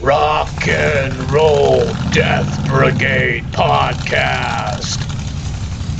Rock 0.00 0.68
and 0.68 1.32
Roll 1.32 1.94
Death 2.10 2.62
Brigade 2.66 3.44
podcast 3.52 5.06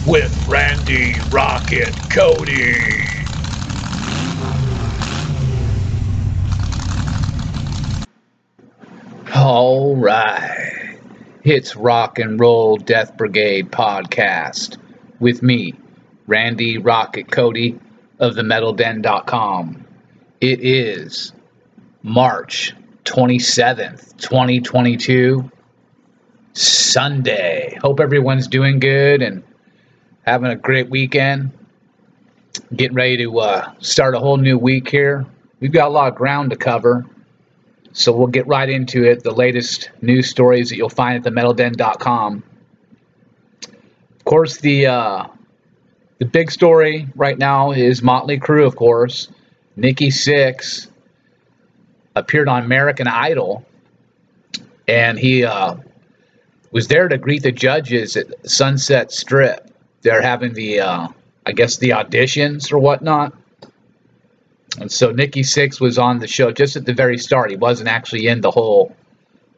with 0.04 0.46
Randy 0.46 1.20
Rocket 1.20 2.08
Cody. 2.10 3.06
All 9.34 9.96
right. 9.96 10.98
It's 11.42 11.74
Rock 11.74 12.18
and 12.18 12.38
Roll 12.38 12.76
Death 12.76 13.16
Brigade 13.16 13.70
podcast 13.70 14.76
with 15.20 15.42
me, 15.42 15.74
Randy 16.26 16.78
Rocket 16.78 17.30
Cody 17.30 17.80
of 18.18 18.34
themetalden.com. 18.34 19.86
It 20.40 20.60
is 20.60 21.32
March 22.02 22.74
27th, 23.06 24.16
2022, 24.18 25.50
Sunday. 26.52 27.78
Hope 27.80 28.00
everyone's 28.00 28.48
doing 28.48 28.78
good 28.80 29.22
and 29.22 29.42
having 30.26 30.50
a 30.50 30.56
great 30.56 30.90
weekend. 30.90 31.52
Getting 32.74 32.96
ready 32.96 33.18
to 33.18 33.38
uh, 33.38 33.72
start 33.78 34.14
a 34.14 34.18
whole 34.18 34.38
new 34.38 34.58
week 34.58 34.88
here. 34.88 35.26
We've 35.60 35.72
got 35.72 35.88
a 35.88 35.90
lot 35.90 36.08
of 36.08 36.14
ground 36.16 36.50
to 36.50 36.56
cover, 36.56 37.06
so 37.92 38.16
we'll 38.16 38.26
get 38.26 38.46
right 38.46 38.68
into 38.68 39.04
it. 39.04 39.22
The 39.22 39.30
latest 39.30 39.90
news 40.02 40.28
stories 40.28 40.70
that 40.70 40.76
you'll 40.76 40.88
find 40.88 41.24
at 41.24 41.32
themetalden.com. 41.32 42.42
Of 43.62 44.24
course, 44.24 44.56
the 44.58 44.86
uh, 44.86 45.26
the 46.18 46.24
big 46.24 46.50
story 46.50 47.08
right 47.14 47.38
now 47.38 47.72
is 47.72 48.02
Motley 48.02 48.40
Crue, 48.40 48.66
of 48.66 48.74
course. 48.74 49.28
Nikki 49.76 50.08
Sixx 50.08 50.88
appeared 52.16 52.48
on 52.48 52.64
American 52.64 53.06
Idol, 53.06 53.64
and 54.88 55.18
he 55.18 55.44
uh, 55.44 55.76
was 56.72 56.88
there 56.88 57.08
to 57.08 57.18
greet 57.18 57.42
the 57.42 57.52
judges 57.52 58.16
at 58.16 58.26
Sunset 58.48 59.12
Strip. 59.12 59.70
They're 60.02 60.22
having 60.22 60.54
the, 60.54 60.80
uh, 60.80 61.08
I 61.44 61.52
guess, 61.52 61.76
the 61.76 61.90
auditions 61.90 62.72
or 62.72 62.78
whatnot. 62.78 63.34
And 64.80 64.90
so 64.90 65.10
Nikki 65.10 65.42
Sixx 65.42 65.80
was 65.80 65.98
on 65.98 66.18
the 66.18 66.26
show 66.26 66.50
just 66.52 66.76
at 66.76 66.84
the 66.84 66.92
very 66.92 67.18
start. 67.18 67.50
He 67.50 67.56
wasn't 67.56 67.88
actually 67.88 68.26
in 68.26 68.40
the 68.40 68.50
whole 68.50 68.94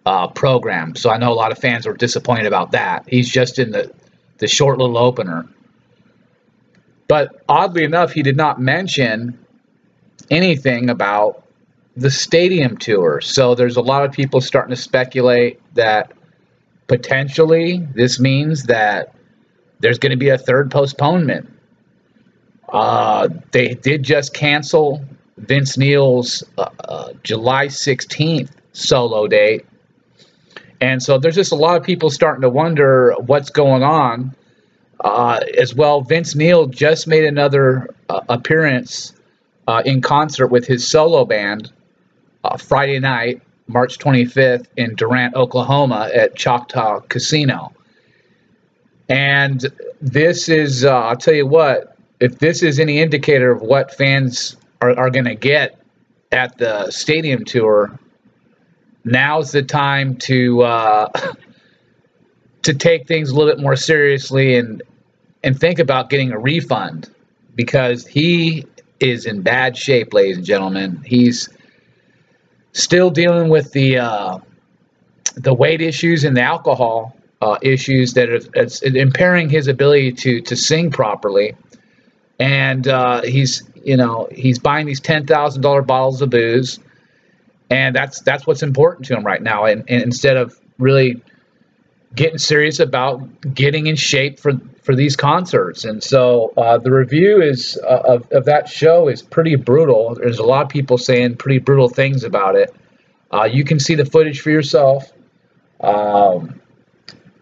uh, 0.06 0.28
program. 0.28 0.94
So 0.94 1.10
I 1.10 1.18
know 1.18 1.32
a 1.32 1.34
lot 1.34 1.52
of 1.52 1.58
fans 1.58 1.86
were 1.86 1.94
disappointed 1.94 2.46
about 2.46 2.72
that. 2.72 3.04
He's 3.08 3.28
just 3.28 3.58
in 3.58 3.70
the, 3.70 3.92
the 4.38 4.48
short 4.48 4.78
little 4.78 4.98
opener. 4.98 5.48
But 7.08 7.42
oddly 7.48 7.84
enough, 7.84 8.12
he 8.12 8.22
did 8.22 8.36
not 8.36 8.60
mention 8.60 9.38
anything 10.30 10.90
about 10.90 11.44
the 11.98 12.10
stadium 12.10 12.76
tour. 12.76 13.20
So 13.20 13.54
there's 13.56 13.76
a 13.76 13.80
lot 13.80 14.04
of 14.04 14.12
people 14.12 14.40
starting 14.40 14.74
to 14.74 14.80
speculate 14.80 15.60
that 15.74 16.12
potentially 16.86 17.86
this 17.94 18.20
means 18.20 18.64
that 18.64 19.14
there's 19.80 19.98
going 19.98 20.10
to 20.10 20.16
be 20.16 20.28
a 20.28 20.38
third 20.38 20.70
postponement. 20.70 21.50
Uh, 22.68 23.28
they 23.50 23.74
did 23.74 24.04
just 24.04 24.32
cancel 24.32 25.04
Vince 25.38 25.76
Neil's 25.76 26.44
uh, 26.56 26.68
uh, 26.80 27.12
July 27.24 27.66
16th 27.66 28.50
solo 28.72 29.26
date. 29.26 29.66
And 30.80 31.02
so 31.02 31.18
there's 31.18 31.34
just 31.34 31.50
a 31.50 31.56
lot 31.56 31.76
of 31.76 31.82
people 31.82 32.10
starting 32.10 32.42
to 32.42 32.50
wonder 32.50 33.14
what's 33.26 33.50
going 33.50 33.82
on. 33.82 34.36
Uh, 35.00 35.40
as 35.56 35.74
well, 35.74 36.02
Vince 36.02 36.36
Neil 36.36 36.66
just 36.66 37.08
made 37.08 37.24
another 37.24 37.92
uh, 38.08 38.20
appearance 38.28 39.14
uh, 39.66 39.82
in 39.84 40.00
concert 40.00 40.48
with 40.48 40.66
his 40.66 40.86
solo 40.86 41.24
band 41.24 41.72
uh, 42.44 42.56
Friday 42.56 42.98
night, 42.98 43.42
March 43.66 43.98
25th, 43.98 44.66
in 44.76 44.94
Durant, 44.94 45.34
Oklahoma, 45.34 46.10
at 46.14 46.36
Choctaw 46.36 47.00
Casino. 47.00 47.72
And 49.08 49.64
this 50.00 50.48
is, 50.48 50.84
uh, 50.84 50.94
I'll 50.94 51.16
tell 51.16 51.34
you 51.34 51.46
what, 51.46 51.96
if 52.20 52.38
this 52.38 52.62
is 52.62 52.78
any 52.78 52.98
indicator 52.98 53.50
of 53.50 53.62
what 53.62 53.94
fans 53.94 54.56
are, 54.80 54.98
are 54.98 55.10
going 55.10 55.24
to 55.24 55.34
get 55.34 55.80
at 56.32 56.58
the 56.58 56.90
stadium 56.90 57.44
tour, 57.44 57.98
now's 59.04 59.52
the 59.52 59.62
time 59.62 60.16
to 60.16 60.62
uh, 60.62 61.08
to 62.62 62.74
take 62.74 63.06
things 63.06 63.30
a 63.30 63.34
little 63.34 63.52
bit 63.52 63.62
more 63.62 63.76
seriously 63.76 64.56
and 64.56 64.82
and 65.42 65.58
think 65.58 65.78
about 65.78 66.10
getting 66.10 66.32
a 66.32 66.38
refund 66.38 67.08
because 67.54 68.06
he 68.06 68.66
is 69.00 69.26
in 69.26 69.42
bad 69.42 69.76
shape, 69.76 70.12
ladies 70.12 70.36
and 70.36 70.46
gentlemen. 70.46 71.02
He's 71.04 71.48
still 72.72 73.10
dealing 73.10 73.48
with 73.48 73.72
the 73.72 73.98
uh, 73.98 74.38
the 75.36 75.54
weight 75.54 75.80
issues 75.80 76.24
and 76.24 76.36
the 76.36 76.42
alcohol 76.42 77.16
uh, 77.40 77.58
issues 77.62 78.14
that 78.14 78.28
are 78.28 78.40
it's 78.54 78.82
impairing 78.82 79.48
his 79.48 79.68
ability 79.68 80.12
to 80.12 80.40
to 80.42 80.56
sing 80.56 80.90
properly. 80.90 81.54
And 82.40 82.86
uh, 82.86 83.22
he's 83.22 83.68
you 83.84 83.96
know 83.96 84.28
he's 84.30 84.58
buying 84.58 84.86
these 84.86 85.00
ten 85.00 85.26
thousand 85.26 85.62
dollar 85.62 85.82
bottles 85.82 86.22
of 86.22 86.30
booze, 86.30 86.78
and 87.70 87.94
that's 87.94 88.20
that's 88.22 88.46
what's 88.46 88.62
important 88.62 89.06
to 89.06 89.16
him 89.16 89.24
right 89.24 89.42
now. 89.42 89.64
And, 89.64 89.84
and 89.88 90.02
instead 90.02 90.36
of 90.36 90.58
really 90.78 91.22
getting 92.14 92.38
serious 92.38 92.80
about 92.80 93.54
getting 93.54 93.86
in 93.86 93.96
shape 93.96 94.38
for 94.38 94.52
for 94.88 94.96
these 94.96 95.16
concerts. 95.16 95.84
And 95.84 96.02
so 96.02 96.54
uh, 96.56 96.78
the 96.78 96.90
review 96.90 97.42
is 97.42 97.78
uh, 97.86 98.00
of, 98.06 98.32
of 98.32 98.46
that 98.46 98.70
show 98.70 99.08
is 99.08 99.20
pretty 99.20 99.54
brutal. 99.54 100.14
There's 100.14 100.38
a 100.38 100.42
lot 100.42 100.62
of 100.62 100.70
people 100.70 100.96
saying 100.96 101.36
pretty 101.36 101.58
brutal 101.58 101.90
things 101.90 102.24
about 102.24 102.56
it. 102.56 102.74
Uh, 103.30 103.44
you 103.44 103.64
can 103.64 103.80
see 103.80 103.96
the 103.96 104.06
footage 104.06 104.40
for 104.40 104.48
yourself. 104.48 105.12
Um, 105.80 106.58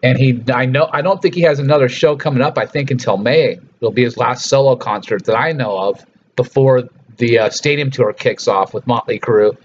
and 0.03 0.17
he, 0.17 0.43
I 0.53 0.65
know, 0.65 0.89
I 0.91 1.01
don't 1.01 1.21
think 1.21 1.35
he 1.35 1.41
has 1.43 1.59
another 1.59 1.87
show 1.87 2.17
coming 2.17 2.41
up. 2.41 2.57
I 2.57 2.65
think 2.65 2.91
until 2.91 3.15
May. 3.15 3.57
It'll 3.79 3.93
be 3.93 4.03
his 4.03 4.17
last 4.17 4.47
solo 4.47 4.75
concert 4.75 5.23
that 5.23 5.37
I 5.37 5.53
know 5.53 5.77
of 5.77 6.05
before 6.35 6.89
the 7.15 7.39
uh, 7.39 7.49
stadium 7.49 7.91
tour 7.91 8.11
kicks 8.11 8.49
off 8.49 8.73
with 8.73 8.85
Motley 8.87 9.21
Crue. 9.21 9.55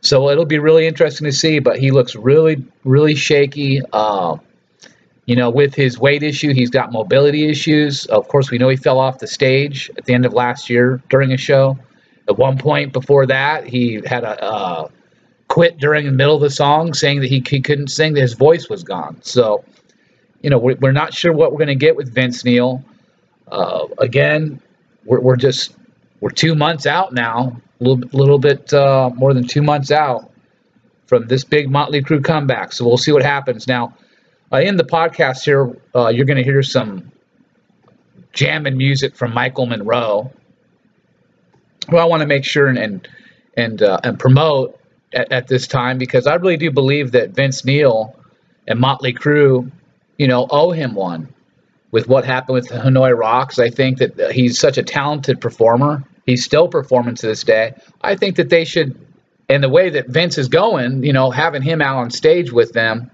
So 0.00 0.30
it'll 0.30 0.46
be 0.46 0.58
really 0.58 0.86
interesting 0.86 1.26
to 1.26 1.32
see. 1.32 1.58
But 1.58 1.78
he 1.78 1.90
looks 1.90 2.16
really, 2.16 2.64
really 2.84 3.16
shaky. 3.16 3.82
Uh, 3.92 4.38
you 5.26 5.36
know, 5.36 5.50
with 5.50 5.74
his 5.74 5.98
weight 5.98 6.22
issue, 6.22 6.52
he's 6.52 6.70
got 6.70 6.92
mobility 6.92 7.48
issues. 7.48 8.06
Of 8.06 8.28
course, 8.28 8.50
we 8.50 8.58
know 8.58 8.68
he 8.68 8.76
fell 8.76 8.98
off 8.98 9.18
the 9.18 9.26
stage 9.28 9.90
at 9.96 10.04
the 10.04 10.14
end 10.14 10.26
of 10.26 10.32
last 10.32 10.68
year 10.68 11.00
during 11.08 11.32
a 11.32 11.36
show. 11.36 11.78
At 12.28 12.38
one 12.38 12.58
point 12.58 12.92
before 12.92 13.26
that, 13.26 13.66
he 13.66 14.00
had 14.04 14.24
a 14.24 14.42
uh, 14.42 14.88
quit 15.48 15.78
during 15.78 16.06
the 16.06 16.12
middle 16.12 16.34
of 16.34 16.40
the 16.40 16.50
song, 16.50 16.94
saying 16.94 17.20
that 17.20 17.28
he, 17.28 17.42
he 17.48 17.60
couldn't 17.60 17.88
sing, 17.88 18.14
that 18.14 18.20
his 18.20 18.34
voice 18.34 18.68
was 18.68 18.82
gone. 18.82 19.18
So, 19.22 19.64
you 20.40 20.50
know, 20.50 20.58
we're, 20.58 20.76
we're 20.76 20.92
not 20.92 21.14
sure 21.14 21.32
what 21.32 21.52
we're 21.52 21.58
going 21.58 21.68
to 21.68 21.74
get 21.74 21.94
with 21.94 22.12
Vince 22.12 22.44
Neil. 22.44 22.84
Uh, 23.50 23.86
again, 23.98 24.60
we're, 25.04 25.20
we're 25.20 25.36
just 25.36 25.74
we're 26.20 26.30
two 26.30 26.54
months 26.54 26.86
out 26.86 27.12
now, 27.12 27.60
a 27.80 27.84
little, 27.84 28.08
little 28.12 28.38
bit 28.38 28.72
uh, 28.72 29.10
more 29.14 29.34
than 29.34 29.46
two 29.46 29.62
months 29.62 29.90
out 29.90 30.30
from 31.06 31.26
this 31.26 31.44
big 31.44 31.68
Motley 31.68 32.00
Crue 32.02 32.24
comeback. 32.24 32.72
So 32.72 32.84
we'll 32.86 32.96
see 32.96 33.12
what 33.12 33.22
happens 33.22 33.66
now. 33.66 33.94
Uh, 34.52 34.58
in 34.58 34.76
the 34.76 34.84
podcast 34.84 35.44
here, 35.44 35.74
uh, 35.94 36.08
you're 36.08 36.26
going 36.26 36.36
to 36.36 36.44
hear 36.44 36.62
some 36.62 37.10
jamming 38.32 38.76
music 38.76 39.16
from 39.16 39.32
Michael 39.32 39.64
Monroe, 39.64 40.30
who 41.88 41.96
I 41.96 42.04
want 42.04 42.20
to 42.20 42.26
make 42.26 42.44
sure 42.44 42.66
and 42.66 42.78
and 42.78 43.08
and, 43.54 43.82
uh, 43.82 44.00
and 44.02 44.18
promote 44.18 44.78
at, 45.12 45.30
at, 45.30 45.46
this 45.46 45.66
time 45.66 45.98
because 45.98 46.26
I 46.26 46.36
really 46.36 46.56
do 46.56 46.70
believe 46.70 47.12
that 47.12 47.30
Vince 47.30 47.66
Neil 47.66 48.16
and 48.66 48.80
Motley 48.80 49.12
Crue, 49.12 49.70
you 50.16 50.26
know, 50.26 50.46
owe 50.48 50.70
him 50.70 50.94
one 50.94 51.28
with 51.90 52.08
what 52.08 52.24
happened 52.24 52.54
with 52.54 52.68
Hanoi 52.70 53.14
Rocks. 53.14 53.58
I 53.58 53.68
think 53.68 53.98
that 53.98 54.32
he's 54.32 54.58
such 54.58 54.78
a 54.78 54.82
talented 54.82 55.38
performer. 55.38 56.02
He's 56.24 56.46
still 56.46 56.66
performing 56.66 57.14
to 57.16 57.26
this 57.26 57.44
day. 57.44 57.74
I 58.00 58.16
think 58.16 58.36
that 58.36 58.48
they 58.48 58.64
should, 58.64 58.98
and 59.50 59.62
the 59.62 59.68
way 59.68 59.90
that 59.90 60.08
Vince 60.08 60.38
is 60.38 60.48
going, 60.48 61.04
you 61.04 61.12
know, 61.12 61.30
having 61.30 61.60
him 61.60 61.82
out 61.82 61.98
on 61.98 62.10
stage 62.10 62.52
with 62.52 62.72
them 62.72 63.10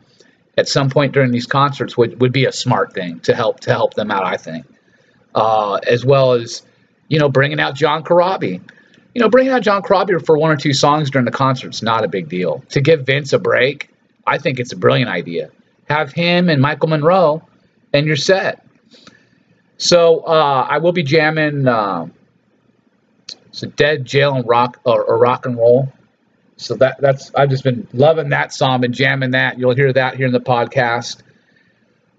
at 0.59 0.69
some 0.69 0.91
point 0.91 1.13
during 1.13 1.31
these 1.31 1.47
concerts 1.47 1.97
would, 1.97 2.21
would 2.21 2.33
be 2.33 2.45
a 2.45 2.53
smart 2.53 2.93
thing 2.93 3.21
to 3.21 3.35
help 3.35 3.61
to 3.61 3.71
help 3.73 3.95
them 3.95 4.11
out. 4.11 4.25
I 4.25 4.37
think, 4.37 4.67
uh, 5.35 5.75
as 5.87 6.05
well 6.05 6.33
as 6.33 6.63
you 7.09 7.19
know 7.19 7.29
bringing 7.29 7.61
out 7.61 7.75
John 7.75 8.03
Corabi. 8.05 8.61
You 9.15 9.23
know, 9.23 9.31
bringing 9.31 9.53
out 9.53 9.63
John 9.63 9.83
Corabi 9.83 10.25
for 10.25 10.37
one 10.37 10.51
or 10.51 10.57
two 10.57 10.75
songs 10.75 11.11
during 11.11 11.25
the 11.25 11.33
concert 11.33 11.75
is 11.75 11.83
not 11.83 12.05
a 12.05 12.09
big 12.09 12.29
deal. 12.29 12.63
To 12.71 12.81
give 12.81 13.07
Vince 13.07 13.33
a 13.33 13.39
break, 13.39 13.89
I 14.27 14.39
think 14.39 14.61
it's 14.61 14.73
a 14.73 14.77
brilliant 14.77 15.11
idea. 15.11 15.51
Have 15.89 16.13
him 16.13 16.49
and 16.51 16.61
Michael 16.61 16.89
Monroe, 16.89 17.43
and 17.93 18.07
you're 18.07 18.17
set. 18.17 18.65
So 19.79 20.21
uh, 20.21 20.67
I 20.69 20.79
will 20.79 20.93
be 20.93 21.03
jamming. 21.03 21.67
Uh, 21.67 22.09
a 23.63 23.67
dead 23.67 24.05
jail 24.05 24.35
and 24.35 24.47
rock 24.47 24.79
or, 24.85 25.03
or 25.03 25.19
rock 25.19 25.47
and 25.47 25.57
roll 25.57 25.93
so 26.59 26.75
that 26.75 27.01
that's 27.01 27.33
I've 27.35 27.49
just 27.49 27.63
been 27.63 27.87
loving 27.93 28.31
that 28.31 28.53
song 28.53 28.85
and 28.85 28.93
jamming 28.93 29.31
that. 29.31 29.59
You'll 29.59 29.75
hear 29.75 29.93
that 29.93 30.17
here 30.17 30.27
in 30.27 30.33
the 30.33 30.41
podcast. 30.41 31.23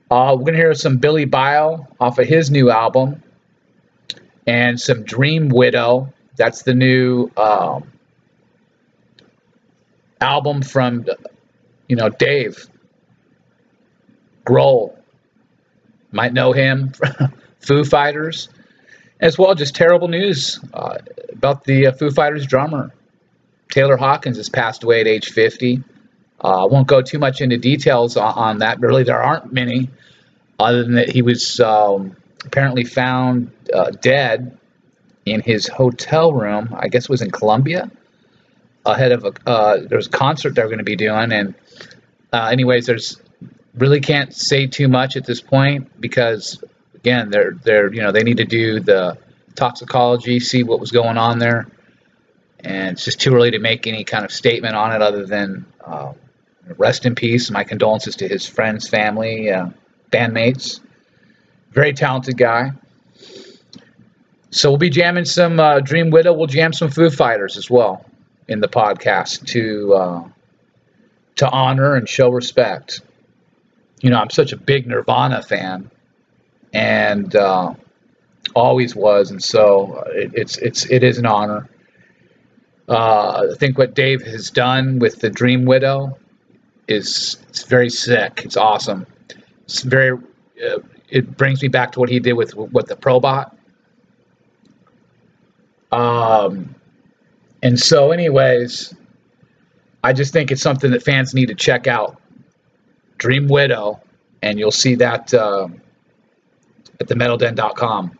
Uh, 0.10 0.36
we're 0.38 0.46
gonna 0.46 0.58
hear 0.58 0.74
some 0.74 0.98
Billy 0.98 1.26
Bile 1.26 1.88
off 2.00 2.18
of 2.18 2.26
his 2.26 2.50
new 2.50 2.72
album, 2.72 3.22
and 4.48 4.80
some 4.80 5.04
Dream 5.04 5.50
Widow. 5.50 6.12
That's 6.38 6.64
the 6.64 6.74
new 6.74 7.30
um, 7.36 7.92
album 10.22 10.62
from, 10.62 11.06
you 11.90 11.98
know, 11.98 12.08
Dave 12.08 12.66
Grohl. 14.46 14.96
Might 16.14 16.32
know 16.32 16.54
him, 16.54 16.94
Foo 17.60 17.84
Fighters, 17.84 18.48
as 19.20 19.38
well. 19.38 19.54
Just 19.54 19.76
terrible 19.76 20.08
news 20.08 20.62
uh, 20.74 20.98
about 21.34 21.66
the 21.66 21.88
uh, 21.88 21.92
Foo 21.92 22.10
Fighters 22.10 22.48
drummer 22.48 22.94
Taylor 23.70 23.98
Hawkins 23.98 24.38
has 24.38 24.50
passed 24.50 24.84
away 24.84 25.02
at 25.02 25.08
age 25.08 25.30
50. 25.30 25.84
Uh, 26.44 26.64
I 26.64 26.66
won't 26.66 26.88
go 26.88 27.02
too 27.02 27.20
much 27.20 27.42
into 27.42 27.58
details 27.58 28.18
on, 28.18 28.34
on, 28.34 28.58
that. 28.60 28.80
Really, 28.80 29.04
there 29.04 29.22
aren't 29.22 29.52
many, 29.52 29.90
other 30.58 30.84
than 30.84 30.96
that 30.96 31.10
he 31.10 31.22
was 31.22 31.60
um, 31.60 32.16
apparently 32.46 32.84
found 32.84 33.52
uh, 33.74 33.92
dead 33.92 34.58
in 35.26 35.42
his 35.42 35.68
hotel 35.68 36.34
room. 36.34 36.76
I 36.78 36.88
guess 36.88 37.04
it 37.04 37.10
was 37.10 37.22
in 37.22 37.32
Colombia, 37.32 37.92
ahead 38.86 39.12
of 39.12 39.26
a 39.26 39.34
uh, 39.46 39.78
there 39.88 39.98
was 39.98 40.08
a 40.08 40.12
concert 40.12 40.56
they 40.56 40.62
were 40.62 40.70
going 40.70 40.80
to 40.80 40.84
be 40.84 40.96
doing. 40.96 41.32
And 41.32 41.56
uh, 42.32 42.50
anyways, 42.52 42.86
there's 42.86 43.22
really 43.76 44.00
can't 44.00 44.34
say 44.34 44.68
too 44.68 44.88
much 44.88 45.18
at 45.18 45.26
this 45.26 45.42
point 45.42 46.00
because 46.00 46.64
again, 46.96 47.30
they're 47.30 47.52
they're 47.52 47.94
you 47.94 48.02
know 48.02 48.12
they 48.12 48.24
need 48.24 48.38
to 48.38 48.46
do 48.46 48.80
the 48.80 49.18
toxicology, 49.56 50.40
see 50.40 50.64
what 50.64 50.80
was 50.80 50.92
going 50.92 51.18
on 51.18 51.38
there, 51.40 51.68
and 52.64 52.94
it's 52.94 53.06
just 53.06 53.20
too 53.20 53.34
early 53.34 53.52
to 53.52 53.60
make 53.60 53.88
any 53.88 54.04
kind 54.04 54.26
of 54.26 54.32
statement 54.32 54.76
on 54.76 54.94
it 54.94 55.02
other 55.02 55.26
than. 55.26 55.66
Uh, 55.84 56.14
rest 56.78 57.06
in 57.06 57.16
peace. 57.16 57.50
My 57.50 57.64
condolences 57.64 58.16
to 58.18 58.28
his 58.28 58.46
friends, 58.46 58.88
family, 58.88 59.50
uh, 59.52 59.70
bandmates. 60.12 60.80
Very 61.72 61.94
talented 61.94 62.38
guy. 62.38 62.72
So 64.52 64.72
we'll 64.72 64.78
be 64.78 64.90
jamming 64.90 65.26
some 65.26 65.60
uh, 65.60 65.80
Dream 65.80 66.10
Widow. 66.10 66.34
We'll 66.34 66.48
jam 66.48 66.74
some 66.74 66.90
Foo 66.90 67.10
Fighters 67.10 67.58
as 67.58 67.70
well 67.70 68.06
in 68.48 68.60
the 68.60 68.68
podcast 68.68 69.46
to 69.48 69.94
uh, 69.94 70.24
to 71.36 71.50
honor 71.50 71.96
and 71.96 72.10
show 72.10 72.30
respect. 72.30 73.02
You 74.02 74.10
know, 74.10 74.18
I'm 74.18 74.32
such 74.32 74.52
a 74.52 74.58
big 74.58 74.88
Nirvana 74.88 75.44
fan, 75.44 75.92
and 76.74 77.36
uh, 77.36 77.76
always 78.56 78.96
was, 78.96 79.30
and 79.30 79.44
so 79.44 80.04
it, 80.08 80.32
it's 80.34 80.58
it's 80.58 80.86
it 80.86 81.04
is 81.04 81.20
an 81.20 81.28
honor. 81.28 81.70
Uh, 82.90 83.48
I 83.52 83.56
think 83.56 83.78
what 83.78 83.94
Dave 83.94 84.24
has 84.24 84.50
done 84.50 84.98
with 84.98 85.20
the 85.20 85.30
Dream 85.30 85.66
Widow 85.66 86.18
is 86.88 87.38
it's 87.50 87.64
very 87.64 87.90
sick. 87.90 88.42
It's 88.44 88.58
awesome. 88.58 89.06
It's 89.66 89.84
very. 89.84 90.18
Uh, 90.18 90.80
it 91.10 91.38
brings 91.38 91.62
me 91.62 91.68
back 91.68 91.92
to 91.94 92.00
what 92.00 92.10
he 92.10 92.20
did 92.20 92.34
with 92.34 92.56
with 92.56 92.88
the 92.88 92.96
Probot. 92.96 93.52
Um, 95.92 96.76
and 97.62 97.80
so, 97.80 98.12
anyways, 98.12 98.94
I 100.04 100.14
just 100.14 100.34
think 100.34 100.52
it's 100.52 100.62
something 100.62 100.92
that 100.92 101.04
fans 101.04 101.34
need 101.34 101.48
to 101.48 101.56
check 101.56 101.88
out. 101.88 102.20
Dream 103.18 103.48
Widow, 103.48 104.02
and 104.42 104.58
you'll 104.58 104.72
see 104.72 104.96
that 104.96 105.34
uh, 105.34 105.68
at 107.00 107.08
themetalden.com. 107.08 108.18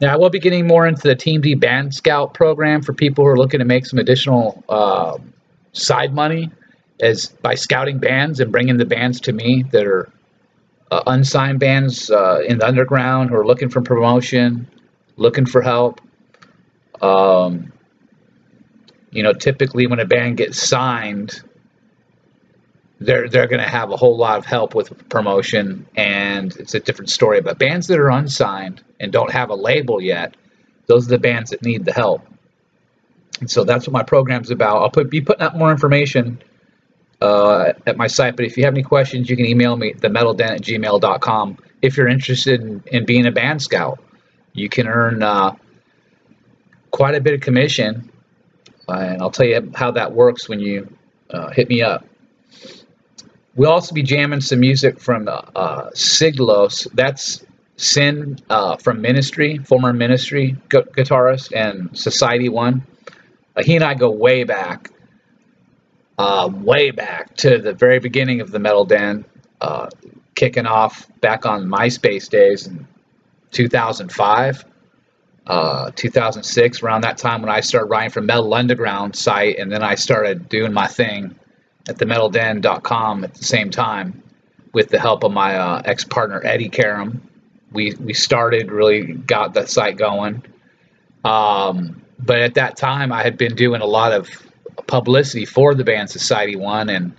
Now, 0.00 0.12
I 0.12 0.16
will 0.16 0.30
be 0.30 0.40
getting 0.40 0.66
more 0.66 0.86
into 0.86 1.02
the 1.02 1.14
Team 1.14 1.40
D 1.40 1.54
Band 1.54 1.94
Scout 1.94 2.34
program 2.34 2.82
for 2.82 2.92
people 2.92 3.24
who 3.24 3.30
are 3.30 3.36
looking 3.36 3.60
to 3.60 3.64
make 3.64 3.86
some 3.86 3.98
additional 3.98 4.62
uh, 4.68 5.18
side 5.72 6.12
money 6.12 6.50
as 7.00 7.26
by 7.26 7.54
scouting 7.54 7.98
bands 7.98 8.40
and 8.40 8.50
bringing 8.50 8.76
the 8.76 8.84
bands 8.84 9.20
to 9.22 9.32
me 9.32 9.64
that 9.72 9.86
are 9.86 10.10
uh, 10.90 11.02
unsigned 11.06 11.60
bands 11.60 12.10
uh, 12.10 12.40
in 12.46 12.58
the 12.58 12.66
underground 12.66 13.30
who 13.30 13.36
are 13.36 13.46
looking 13.46 13.68
for 13.68 13.82
promotion, 13.82 14.68
looking 15.16 15.46
for 15.46 15.62
help. 15.62 16.00
Um, 17.00 17.72
you 19.10 19.22
know, 19.22 19.32
typically 19.32 19.86
when 19.86 20.00
a 20.00 20.04
band 20.04 20.36
gets 20.36 20.60
signed, 20.60 21.42
they're 23.00 23.28
they're 23.28 23.46
going 23.46 23.62
to 23.62 23.68
have 23.68 23.90
a 23.90 23.96
whole 23.96 24.16
lot 24.16 24.38
of 24.38 24.46
help 24.46 24.74
with 24.74 25.08
promotion, 25.08 25.86
and 25.96 26.56
it's 26.56 26.74
a 26.74 26.80
different 26.80 27.10
story. 27.10 27.40
But 27.40 27.58
bands 27.58 27.86
that 27.88 27.98
are 27.98 28.10
unsigned 28.10 28.82
and 29.04 29.12
don't 29.12 29.30
have 29.30 29.50
a 29.50 29.54
label 29.54 30.00
yet, 30.00 30.34
those 30.86 31.06
are 31.06 31.10
the 31.10 31.18
bands 31.18 31.50
that 31.50 31.62
need 31.62 31.84
the 31.84 31.92
help. 31.92 32.26
And 33.40 33.50
so 33.50 33.64
that's 33.64 33.86
what 33.86 33.92
my 33.92 34.02
program's 34.02 34.50
about. 34.50 34.82
I'll 34.82 34.90
put 34.90 35.10
be 35.10 35.20
putting 35.20 35.42
out 35.42 35.56
more 35.56 35.70
information 35.70 36.42
uh, 37.20 37.72
at 37.86 37.96
my 37.96 38.06
site. 38.06 38.36
But 38.36 38.44
if 38.44 38.56
you 38.56 38.64
have 38.64 38.74
any 38.74 38.82
questions, 38.82 39.28
you 39.28 39.36
can 39.36 39.46
email 39.46 39.76
me 39.76 39.94
themetalden 39.94 40.50
at 40.50 40.60
gmail.com. 40.62 41.58
If 41.82 41.96
you're 41.96 42.08
interested 42.08 42.60
in, 42.60 42.82
in 42.86 43.04
being 43.04 43.26
a 43.26 43.32
band 43.32 43.62
scout, 43.62 43.98
you 44.52 44.68
can 44.68 44.86
earn 44.86 45.22
uh, 45.22 45.56
quite 46.90 47.14
a 47.14 47.20
bit 47.20 47.34
of 47.34 47.40
commission. 47.40 48.10
Uh, 48.88 48.92
and 48.92 49.22
I'll 49.22 49.30
tell 49.30 49.46
you 49.46 49.72
how 49.74 49.90
that 49.92 50.12
works 50.12 50.48
when 50.48 50.60
you 50.60 50.88
uh, 51.30 51.50
hit 51.50 51.68
me 51.68 51.82
up. 51.82 52.06
We'll 53.56 53.70
also 53.70 53.94
be 53.94 54.02
jamming 54.02 54.40
some 54.40 54.60
music 54.60 54.98
from 54.98 55.28
uh, 55.28 55.90
Siglos. 55.94 56.88
That's 56.92 57.44
Sin 57.76 58.38
uh, 58.48 58.76
from 58.76 59.00
Ministry, 59.00 59.58
former 59.58 59.92
Ministry 59.92 60.56
gu- 60.68 60.84
guitarist 60.84 61.52
and 61.54 61.96
Society 61.98 62.48
One. 62.48 62.86
Uh, 63.56 63.62
he 63.62 63.74
and 63.74 63.84
I 63.84 63.94
go 63.94 64.10
way 64.10 64.44
back 64.44 64.90
uh, 66.18 66.48
way 66.52 66.90
back 66.90 67.36
to 67.36 67.58
the 67.58 67.72
very 67.72 67.98
beginning 67.98 68.40
of 68.40 68.50
the 68.50 68.58
Metal 68.58 68.84
Den, 68.84 69.24
uh, 69.60 69.88
kicking 70.34 70.66
off 70.66 71.08
back 71.20 71.46
on 71.46 71.66
MySpace 71.66 72.28
days 72.28 72.66
in 72.66 72.86
2005, 73.50 74.64
uh, 75.46 75.90
2006, 75.94 76.82
around 76.82 77.02
that 77.02 77.18
time 77.18 77.40
when 77.42 77.50
I 77.50 77.60
started 77.60 77.86
writing 77.86 78.10
for 78.10 78.20
Metal 78.20 78.52
Underground 78.54 79.16
site, 79.16 79.58
and 79.58 79.70
then 79.70 79.82
I 79.82 79.94
started 79.96 80.48
doing 80.48 80.72
my 80.72 80.86
thing 80.86 81.34
at 81.88 81.98
the 81.98 82.04
MetalDen.com 82.06 83.24
at 83.24 83.34
the 83.34 83.44
same 83.44 83.70
time 83.70 84.22
with 84.72 84.88
the 84.88 84.98
help 84.98 85.22
of 85.24 85.32
my 85.32 85.56
uh, 85.56 85.82
ex-partner 85.84 86.40
Eddie 86.44 86.68
Karam. 86.68 87.28
We 87.74 87.94
we 87.94 88.14
started 88.14 88.70
really 88.70 89.12
got 89.14 89.52
the 89.52 89.66
site 89.66 89.98
going. 89.98 90.42
Um, 91.24 92.02
but 92.18 92.38
at 92.38 92.54
that 92.54 92.76
time, 92.76 93.12
I 93.12 93.22
had 93.22 93.36
been 93.36 93.54
doing 93.54 93.80
a 93.80 93.86
lot 93.86 94.12
of 94.12 94.28
publicity 94.86 95.44
for 95.44 95.74
the 95.74 95.84
band 95.84 96.08
Society 96.08 96.56
One 96.56 96.88
and 96.88 97.14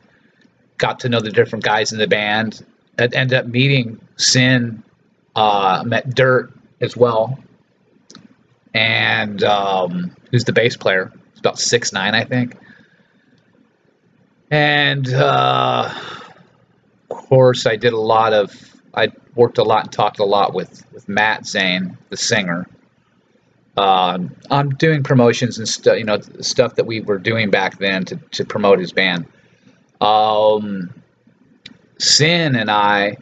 got 0.77 0.99
to 1.01 1.09
know 1.09 1.19
the 1.19 1.31
different 1.31 1.63
guys 1.63 1.91
in 1.91 1.99
the 1.99 2.07
band. 2.07 2.65
I 2.97 3.03
ended 3.03 3.33
up 3.33 3.45
meeting 3.47 3.99
Sin, 4.15 4.83
uh, 5.35 5.83
met 5.85 6.15
Dirt 6.15 6.53
as 6.81 6.95
well, 6.95 7.37
and 8.73 9.43
um, 9.43 10.15
who's 10.31 10.45
the 10.45 10.53
bass 10.53 10.77
player? 10.77 11.11
He's 11.31 11.39
about 11.39 11.59
six 11.59 11.91
nine, 11.91 12.15
I 12.15 12.23
think. 12.23 12.55
And 14.51 15.11
uh, 15.13 15.93
of 17.09 17.17
course, 17.17 17.65
I 17.65 17.75
did 17.75 17.93
a 17.93 17.99
lot 17.99 18.33
of. 18.33 18.74
I 18.95 19.11
worked 19.35 19.57
a 19.57 19.63
lot 19.63 19.83
and 19.83 19.91
talked 19.91 20.19
a 20.19 20.25
lot 20.25 20.53
with 20.53 20.85
with 20.93 21.07
Matt 21.09 21.45
Zane, 21.45 21.97
the 22.09 22.17
singer 22.17 22.67
um, 23.77 24.35
I'm 24.49 24.69
doing 24.69 25.03
promotions 25.03 25.57
and 25.57 25.67
stuff, 25.67 25.97
you 25.97 26.05
know, 26.05 26.19
stuff 26.39 26.75
that 26.75 26.85
we 26.85 27.01
were 27.01 27.17
doing 27.17 27.49
back 27.49 27.77
then 27.77 28.05
to, 28.05 28.15
to 28.31 28.45
promote 28.45 28.79
his 28.79 28.91
band. 28.91 29.25
Um, 30.01 30.93
Sin 31.97 32.55
and 32.55 32.69
I 32.69 33.17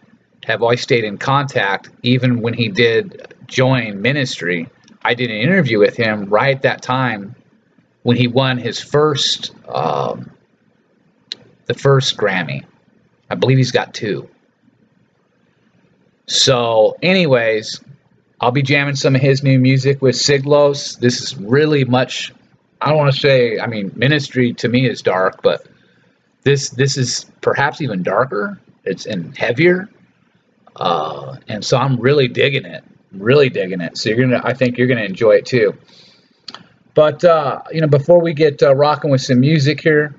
have 0.45 0.61
always 0.61 0.81
stayed 0.81 1.03
in 1.03 1.17
contact, 1.17 1.89
even 2.01 2.41
when 2.41 2.53
he 2.53 2.69
did 2.69 3.33
join 3.47 4.01
ministry. 4.01 4.67
I 5.03 5.13
did 5.13 5.29
an 5.29 5.37
interview 5.37 5.79
with 5.79 5.95
him 5.95 6.25
right 6.25 6.55
at 6.55 6.63
that 6.63 6.81
time 6.81 7.35
when 8.01 8.17
he 8.17 8.27
won 8.27 8.57
his 8.57 8.79
first, 8.79 9.53
um, 9.67 10.31
the 11.65 11.75
first 11.75 12.17
Grammy. 12.17 12.63
I 13.29 13.35
believe 13.35 13.57
he's 13.57 13.71
got 13.71 13.93
two. 13.93 14.27
So, 16.33 16.97
anyways, 17.03 17.79
I'll 18.41 18.51
be 18.51 18.63
jamming 18.63 18.95
some 18.95 19.13
of 19.13 19.21
his 19.21 19.43
new 19.43 19.59
music 19.59 20.01
with 20.01 20.15
Siglos. 20.15 20.97
This 20.99 21.21
is 21.21 21.37
really 21.37 21.85
much. 21.85 22.33
I 22.81 22.89
don't 22.89 22.97
want 22.97 23.13
to 23.13 23.19
say. 23.19 23.59
I 23.59 23.67
mean, 23.67 23.91
ministry 23.95 24.51
to 24.53 24.67
me 24.67 24.89
is 24.89 25.03
dark, 25.03 25.43
but 25.43 25.67
this 26.41 26.71
this 26.71 26.97
is 26.97 27.27
perhaps 27.41 27.81
even 27.81 28.01
darker. 28.01 28.59
It's 28.83 29.05
and 29.05 29.37
heavier, 29.37 29.89
uh, 30.75 31.37
and 31.47 31.63
so 31.63 31.77
I'm 31.77 31.97
really 31.97 32.27
digging 32.27 32.65
it. 32.65 32.83
Really 33.11 33.49
digging 33.49 33.79
it. 33.79 33.99
So 33.99 34.09
you're 34.09 34.27
gonna. 34.27 34.41
I 34.43 34.53
think 34.55 34.79
you're 34.79 34.87
gonna 34.87 35.03
enjoy 35.03 35.33
it 35.33 35.45
too. 35.45 35.77
But 36.95 37.23
uh, 37.23 37.61
you 37.71 37.79
know, 37.79 37.87
before 37.87 38.19
we 38.19 38.33
get 38.33 38.63
uh, 38.63 38.73
rocking 38.73 39.11
with 39.11 39.21
some 39.21 39.39
music 39.39 39.81
here, 39.81 40.15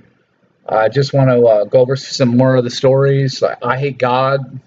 I 0.69 0.89
just 0.89 1.13
want 1.13 1.31
to 1.31 1.45
uh, 1.45 1.65
go 1.65 1.81
over 1.81 1.97
some 1.97 2.37
more 2.37 2.55
of 2.55 2.63
the 2.63 2.71
stories. 2.71 3.43
I, 3.43 3.57
I 3.65 3.79
hate 3.79 3.99
God 3.99 4.61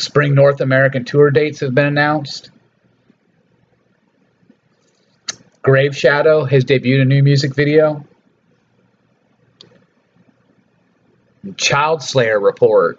Spring 0.00 0.34
North 0.34 0.60
American 0.60 1.04
tour 1.04 1.30
dates 1.30 1.60
have 1.60 1.74
been 1.74 1.86
announced. 1.86 2.50
Grave 5.62 5.96
Shadow 5.96 6.44
has 6.44 6.64
debuted 6.64 7.02
a 7.02 7.04
new 7.04 7.22
music 7.22 7.54
video. 7.54 8.04
Child 11.56 12.02
Slayer 12.02 12.40
report. 12.40 12.98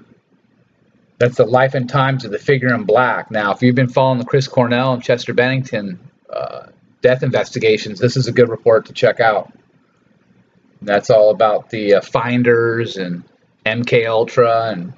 That's 1.17 1.37
the 1.37 1.45
life 1.45 1.75
and 1.75 1.89
times 1.89 2.25
of 2.25 2.31
the 2.31 2.39
figure 2.39 2.73
in 2.73 2.83
black. 2.83 3.29
Now, 3.29 3.51
if 3.51 3.61
you've 3.61 3.75
been 3.75 3.89
following 3.89 4.19
the 4.19 4.25
Chris 4.25 4.47
Cornell 4.47 4.93
and 4.93 5.03
Chester 5.03 5.33
Bennington 5.33 5.99
uh, 6.29 6.67
death 7.01 7.23
investigations, 7.23 7.99
this 7.99 8.17
is 8.17 8.27
a 8.27 8.31
good 8.31 8.49
report 8.49 8.87
to 8.87 8.93
check 8.93 9.19
out. 9.19 9.51
That's 10.81 11.11
all 11.11 11.29
about 11.29 11.69
the 11.69 11.95
uh, 11.95 12.01
finders 12.01 12.97
and 12.97 13.23
MK 13.65 14.07
Ultra 14.07 14.71
and 14.71 14.93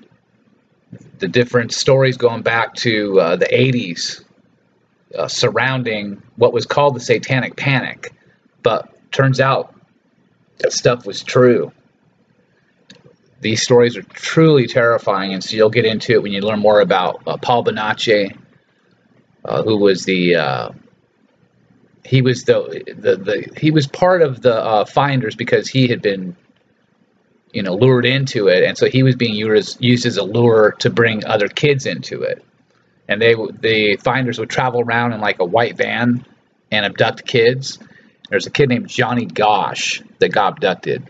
the 1.19 1.27
different 1.27 1.71
stories 1.71 2.17
going 2.17 2.41
back 2.41 2.73
to 2.75 3.19
uh, 3.19 3.35
the 3.35 3.45
80s 3.45 4.23
uh, 5.17 5.27
surrounding 5.27 6.21
what 6.35 6.53
was 6.53 6.65
called 6.65 6.95
the 6.95 6.99
Satanic 6.99 7.55
Panic, 7.55 8.13
but 8.61 8.89
turns 9.11 9.39
out 9.39 9.75
that 10.57 10.73
stuff 10.73 11.05
was 11.05 11.23
true. 11.23 11.71
These 13.41 13.61
stories 13.61 13.97
are 13.97 14.03
truly 14.03 14.67
terrifying, 14.67 15.33
and 15.33 15.43
so 15.43 15.55
you'll 15.55 15.69
get 15.69 15.85
into 15.85 16.13
it 16.13 16.23
when 16.23 16.31
you 16.31 16.41
learn 16.41 16.59
more 16.59 16.79
about 16.81 17.21
uh, 17.27 17.37
Paul 17.37 17.65
Bonacci, 17.65 18.35
uh, 19.43 19.63
who 19.63 19.77
was 19.77 20.05
the 20.05 20.35
uh, 20.35 20.71
he 22.05 22.21
was 22.21 22.43
the, 22.45 22.83
the 22.97 23.15
the 23.17 23.59
he 23.59 23.71
was 23.71 23.85
part 23.87 24.21
of 24.21 24.41
the 24.41 24.55
uh, 24.55 24.85
finders 24.85 25.35
because 25.35 25.67
he 25.67 25.87
had 25.87 26.01
been 26.01 26.35
you 27.53 27.63
know 27.63 27.75
lured 27.75 28.05
into 28.05 28.47
it. 28.47 28.63
And 28.63 28.77
so 28.77 28.87
he 28.87 29.03
was 29.03 29.15
being 29.15 29.35
used, 29.35 30.05
as 30.05 30.17
a 30.17 30.23
lure 30.23 30.75
to 30.79 30.89
bring 30.89 31.25
other 31.25 31.47
kids 31.47 31.85
into 31.85 32.23
it. 32.23 32.43
And 33.07 33.21
they 33.21 33.33
the 33.33 33.97
finders 34.03 34.39
would 34.39 34.49
travel 34.49 34.81
around 34.81 35.13
in 35.13 35.21
like 35.21 35.39
a 35.39 35.45
white 35.45 35.77
van 35.77 36.25
and 36.71 36.85
abduct 36.85 37.25
kids. 37.25 37.79
There's 38.29 38.47
a 38.47 38.51
kid 38.51 38.69
named 38.69 38.87
Johnny 38.87 39.25
Gosch 39.25 40.01
that 40.19 40.29
got 40.29 40.53
abducted. 40.53 41.07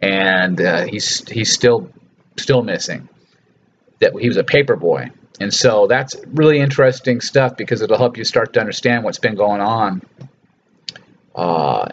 And 0.00 0.60
uh, 0.60 0.86
he's 0.86 1.28
he's 1.28 1.52
still 1.52 1.90
still 2.38 2.62
missing. 2.62 3.08
That 4.00 4.18
he 4.18 4.28
was 4.28 4.36
a 4.36 4.44
paper 4.44 4.76
boy. 4.76 5.10
And 5.40 5.52
so 5.52 5.86
that's 5.86 6.16
really 6.26 6.60
interesting 6.60 7.20
stuff 7.20 7.56
because 7.56 7.82
it'll 7.82 7.98
help 7.98 8.16
you 8.16 8.24
start 8.24 8.52
to 8.52 8.60
understand 8.60 9.02
what's 9.02 9.18
been 9.18 9.34
going 9.34 9.60
on 9.60 10.02
uh, 11.34 11.88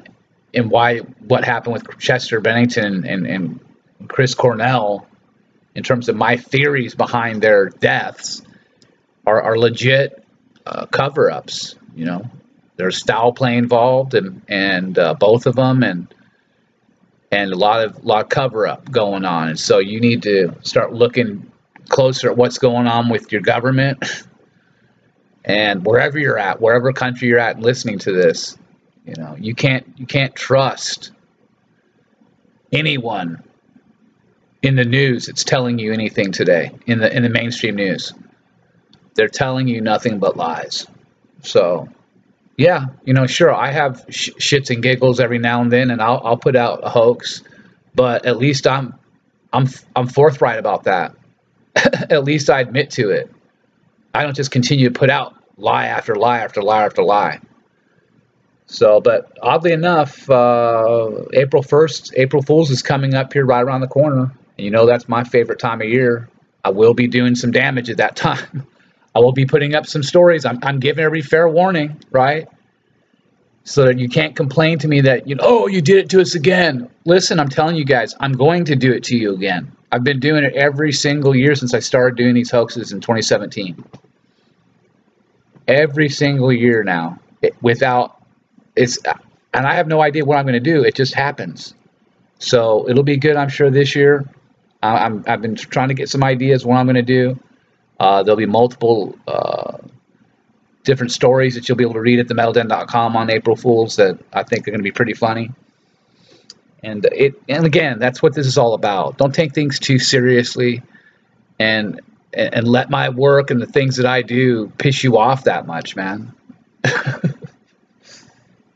and 0.53 0.72
why 0.72 1.00
what 1.00 1.44
happened 1.44 1.74
with 1.74 2.00
Chester 2.00 2.39
Bennington 2.41 3.06
and, 3.06 3.27
and 3.27 3.60
Chris 4.08 4.34
Cornell 4.34 5.08
in 5.75 5.84
terms 5.84 6.10
of 6.10 6.15
my 6.15 6.38
theories 6.38 6.96
behind 6.96 7.41
their 7.41 7.70
deaths 7.70 8.41
are, 9.25 9.41
are 9.41 9.58
legit 9.58 10.25
uh, 10.65 10.86
cover-ups. 10.88 11.75
You 11.96 12.06
know, 12.06 12.29
there's 12.77 12.98
style 12.98 13.32
play 13.32 13.58
involved, 13.58 14.13
and 14.13 14.41
and 14.48 14.98
uh, 14.98 15.13
both 15.15 15.46
of 15.46 15.56
them, 15.56 15.84
and 15.84 16.13
and 17.32 17.51
a 17.51 17.56
lot 17.56 17.86
of 17.86 18.03
lot 18.03 18.24
of 18.24 18.29
cover-up 18.29 18.91
going 18.91 19.25
on. 19.25 19.50
And 19.50 19.60
so 19.60 19.79
you 19.79 20.00
need 20.00 20.24
to 20.24 20.56
start 20.62 20.94
looking 20.94 21.51
closer 21.88 22.29
at 22.29 22.38
what's 22.38 22.58
going 22.58 22.88
on 22.88 23.10
with 23.10 23.32
your 23.32 23.41
government, 23.41 24.03
and 25.46 25.86
wherever 25.86 26.20
you're 26.20 26.38
at, 26.38 26.62
wherever 26.62 26.91
country 26.94 27.27
you're 27.27 27.39
at, 27.39 27.60
listening 27.60 28.00
to 28.00 28.12
this, 28.12 28.58
you 29.10 29.16
know, 29.22 29.36
you 29.39 29.56
can't 29.56 29.86
you 29.98 30.06
can't 30.06 30.36
trust 30.36 31.12
anyone 32.72 33.44
in 34.62 34.75
the 34.75 34.86
news 34.86 35.25
that's 35.25 35.44
telling 35.44 35.80
you 35.80 35.92
anything 35.92 36.32
today 36.32 36.72
in 36.86 37.00
the 37.00 37.16
in 37.16 37.24
the 37.24 37.30
mainstream 37.30 37.75
news. 37.75 38.13
They're 39.16 39.28
telling 39.28 39.68
you 39.68 39.82
nothing 39.82 40.20
but 40.20 40.38
lies. 40.38 40.86
So, 41.42 41.89
yeah, 42.56 42.88
you 43.04 43.13
know, 43.13 43.25
sure, 43.25 43.54
I 43.54 43.72
have 43.72 44.06
sh- 44.10 44.30
shits 44.38 44.70
and 44.70 44.84
giggles 44.84 45.20
every 45.20 45.39
now 45.39 45.62
and 45.62 45.72
then, 45.72 45.89
and 45.89 46.01
I'll 46.01 46.22
I'll 46.24 46.38
put 46.38 46.56
out 46.56 46.82
a 46.84 46.89
hoax, 46.89 47.42
but 47.96 48.25
at 48.28 48.38
least 48.38 48.68
I'm 48.68 48.94
I'm 49.51 49.68
I'm 49.96 50.08
forthright 50.08 50.60
about 50.60 50.84
that. 50.84 51.16
at 51.75 52.24
least 52.24 52.50
I 52.50 52.60
admit 52.62 52.92
to 52.92 53.10
it. 53.10 53.34
I 54.13 54.24
don't 54.24 54.36
just 54.36 54.51
continue 54.51 54.89
to 54.89 54.98
put 55.00 55.10
out 55.10 55.36
lie 55.58 55.86
after 55.86 56.16
lie 56.16 56.39
after 56.39 56.62
lie 56.62 56.86
after 56.86 57.01
lie. 57.01 57.39
So, 58.72 59.02
but 59.02 59.36
oddly 59.42 59.72
enough, 59.72 60.30
uh, 60.30 61.10
April 61.34 61.64
1st, 61.64 62.14
April 62.16 62.44
Fool's 62.44 62.70
is 62.70 62.84
coming 62.84 63.16
up 63.16 63.34
here 63.34 63.44
right 63.44 63.62
around 63.62 63.82
the 63.82 63.88
corner. 63.88 64.32
And 64.58 64.66
you 64.66 64.70
know 64.70 64.86
that's 64.86 65.10
my 65.10 65.24
favorite 65.24 65.58
time 65.58 65.82
of 65.82 65.88
year. 65.90 66.30
I 66.64 66.70
will 66.70 66.94
be 66.94 67.08
doing 67.08 67.34
some 67.34 67.50
damage 67.50 67.90
at 67.90 67.98
that 67.98 68.16
time. 68.16 68.68
I 69.16 69.20
will 69.20 69.32
be 69.32 69.48
putting 69.48 69.74
up 69.74 69.88
some 69.88 70.04
stories. 70.04 70.46
I'm, 70.46 70.60
I'm 70.62 70.80
giving 70.80 71.04
every 71.04 71.24
fair 71.24 71.50
warning, 71.50 72.00
right? 72.12 72.48
So 73.64 73.86
that 73.86 73.98
you 73.98 74.08
can't 74.08 74.36
complain 74.36 74.78
to 74.80 74.88
me 74.88 75.02
that, 75.02 75.28
you 75.28 75.34
know, 75.34 75.44
oh, 75.46 75.68
you 75.68 75.82
did 75.82 75.98
it 75.98 76.10
to 76.12 76.22
us 76.22 76.36
again. 76.36 76.92
Listen, 77.06 77.40
I'm 77.40 77.50
telling 77.50 77.76
you 77.76 77.86
guys, 77.86 78.14
I'm 78.20 78.34
going 78.34 78.66
to 78.66 78.76
do 78.76 78.94
it 78.94 79.04
to 79.06 79.18
you 79.18 79.34
again. 79.34 79.72
I've 79.92 80.04
been 80.04 80.20
doing 80.20 80.44
it 80.44 80.54
every 80.54 80.92
single 80.92 81.36
year 81.36 81.56
since 81.56 81.74
I 81.74 81.80
started 81.80 82.18
doing 82.18 82.36
these 82.36 82.52
hoaxes 82.52 82.92
in 82.92 83.02
2017. 83.02 83.84
Every 85.68 86.10
single 86.10 86.54
year 86.54 86.84
now, 86.84 87.20
it, 87.42 87.56
without 87.64 88.19
it's, 88.76 89.00
and 89.54 89.68
I 89.68 89.76
have 89.76 89.88
no 89.88 90.02
idea 90.02 90.26
what 90.26 90.38
I'm 90.38 90.46
going 90.46 90.54
to 90.54 90.60
do. 90.60 90.84
It 90.84 90.96
just 90.96 91.14
happens. 91.14 91.74
So 92.40 92.90
it'll 92.90 93.04
be 93.04 93.18
good, 93.18 93.36
I'm 93.36 93.50
sure, 93.50 93.70
this 93.70 93.96
year. 93.96 94.26
I'm, 94.82 95.26
I've 95.28 95.42
been 95.42 95.56
trying 95.56 95.90
to 95.90 95.94
get 95.94 96.10
some 96.10 96.24
ideas 96.24 96.66
what 96.66 96.78
I'm 96.78 96.86
going 96.86 96.96
to 96.96 97.02
do. 97.02 97.40
Uh, 98.00 98.24
there'll 98.24 98.38
be 98.38 98.46
multiple 98.46 99.18
uh, 99.28 99.78
different 100.84 101.12
stories 101.12 101.56
that 101.56 101.68
you'll 101.68 101.78
be 101.78 101.84
able 101.84 101.96
to 101.96 102.02
read 102.02 102.20
at 102.20 102.28
themetalden.com 102.28 103.18
on 103.18 103.30
April 103.30 103.56
Fools 103.58 103.98
that 103.98 104.18
I 104.32 104.44
think 104.44 104.68
are 104.68 104.72
going 104.72 104.80
to 104.80 104.84
be 104.84 104.92
pretty 104.92 105.14
funny. 105.14 105.52
And 106.82 107.06
it, 107.12 107.42
and 107.50 107.66
again, 107.66 108.00
that's 108.00 108.22
what 108.22 108.34
this 108.34 108.48
is 108.48 108.58
all 108.58 108.74
about. 108.74 109.18
Don't 109.18 109.36
take 109.36 109.54
things 109.54 109.80
too 109.80 110.00
seriously, 110.00 110.82
and 111.60 112.00
and 112.34 112.66
let 112.66 112.90
my 112.90 113.10
work 113.10 113.52
and 113.52 113.62
the 113.62 113.66
things 113.66 113.98
that 113.98 114.06
I 114.06 114.22
do 114.22 114.72
piss 114.78 115.04
you 115.04 115.18
off 115.18 115.44
that 115.44 115.68
much, 115.68 115.98
man. 115.98 116.34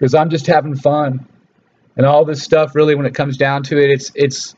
Because 0.04 0.16
I'm 0.16 0.30
just 0.30 0.48
having 0.48 0.76
fun, 0.76 1.26
and 1.96 2.06
all 2.06 2.26
this 2.26 2.44
stuff. 2.44 2.76
Really, 2.76 2.94
when 2.94 3.06
it 3.06 3.16
comes 3.16 3.38
down 3.38 3.64
to 3.64 3.82
it, 3.82 3.90
it's 3.90 4.12
it's 4.16 4.54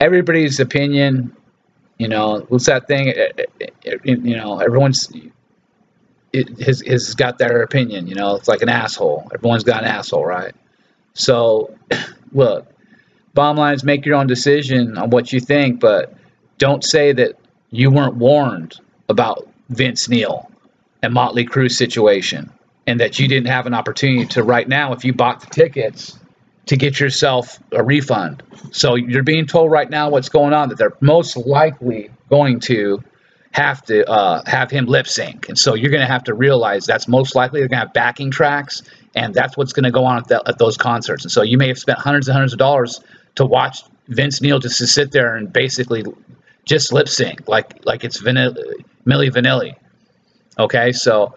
everybody's 0.00 0.60
opinion. 0.60 1.36
You 1.98 2.08
know, 2.08 2.46
what's 2.48 2.64
that 2.64 2.88
thing? 2.88 3.08
It, 3.08 3.50
it, 3.60 3.74
it, 3.84 4.00
you 4.04 4.34
know, 4.34 4.60
everyone's 4.60 5.12
it 6.32 6.58
has, 6.62 6.80
has 6.86 7.14
got 7.14 7.36
their 7.36 7.60
opinion. 7.60 8.06
You 8.06 8.14
know, 8.14 8.36
it's 8.36 8.48
like 8.48 8.62
an 8.62 8.70
asshole. 8.70 9.30
Everyone's 9.34 9.62
got 9.62 9.82
an 9.82 9.90
asshole, 9.90 10.24
right? 10.24 10.54
So, 11.12 11.76
look, 12.32 12.66
bottom 13.34 13.58
line 13.58 13.74
is 13.74 13.84
make 13.84 14.06
your 14.06 14.14
own 14.14 14.26
decision 14.26 14.96
on 14.96 15.10
what 15.10 15.34
you 15.34 15.40
think, 15.40 15.80
but 15.80 16.14
don't 16.56 16.82
say 16.82 17.12
that 17.12 17.32
you 17.68 17.90
weren't 17.90 18.14
warned 18.14 18.80
about 19.10 19.46
Vince 19.68 20.08
Neil 20.08 20.50
and 21.02 21.12
Motley 21.12 21.44
Crue's 21.44 21.76
situation 21.76 22.50
and 22.86 23.00
that 23.00 23.18
you 23.18 23.28
didn't 23.28 23.48
have 23.48 23.66
an 23.66 23.74
opportunity 23.74 24.26
to 24.26 24.42
right 24.42 24.68
now 24.68 24.92
if 24.92 25.04
you 25.04 25.12
bought 25.12 25.40
the 25.40 25.46
tickets 25.46 26.18
to 26.66 26.76
get 26.76 27.00
yourself 27.00 27.58
a 27.72 27.82
refund. 27.82 28.42
So 28.70 28.94
you're 28.94 29.22
being 29.22 29.46
told 29.46 29.70
right 29.70 29.88
now 29.88 30.10
what's 30.10 30.28
going 30.28 30.52
on 30.52 30.68
that 30.68 30.78
they're 30.78 30.96
most 31.00 31.36
likely 31.36 32.10
going 32.28 32.60
to 32.60 33.02
have 33.50 33.82
to 33.84 34.08
uh, 34.08 34.42
have 34.46 34.70
him 34.70 34.86
lip 34.86 35.06
sync, 35.06 35.48
and 35.48 35.58
so 35.58 35.74
you're 35.74 35.90
going 35.90 36.00
to 36.00 36.06
have 36.06 36.24
to 36.24 36.34
realize 36.34 36.86
that's 36.86 37.06
most 37.06 37.34
likely 37.34 37.60
they're 37.60 37.68
going 37.68 37.80
to 37.80 37.86
have 37.86 37.92
backing 37.92 38.30
tracks, 38.30 38.82
and 39.14 39.34
that's 39.34 39.56
what's 39.56 39.74
going 39.74 39.84
to 39.84 39.90
go 39.90 40.04
on 40.04 40.18
at, 40.18 40.28
the, 40.28 40.42
at, 40.46 40.58
those 40.58 40.78
concerts. 40.78 41.24
And 41.24 41.30
so 41.30 41.42
you 41.42 41.58
may 41.58 41.68
have 41.68 41.78
spent 41.78 41.98
hundreds 41.98 42.28
and 42.28 42.32
hundreds 42.32 42.54
of 42.54 42.58
dollars 42.58 43.00
to 43.34 43.44
watch 43.44 43.82
Vince 44.08 44.40
Neil 44.40 44.58
just 44.58 44.78
to 44.78 44.86
sit 44.86 45.12
there 45.12 45.36
and 45.36 45.52
basically 45.52 46.04
just 46.64 46.92
lip 46.92 47.08
sync 47.08 47.46
like 47.48 47.84
like 47.84 48.04
it's 48.04 48.18
vanilla, 48.18 48.54
Milli 49.06 49.30
Vanilli. 49.30 49.74
Okay, 50.58 50.92
so 50.92 51.34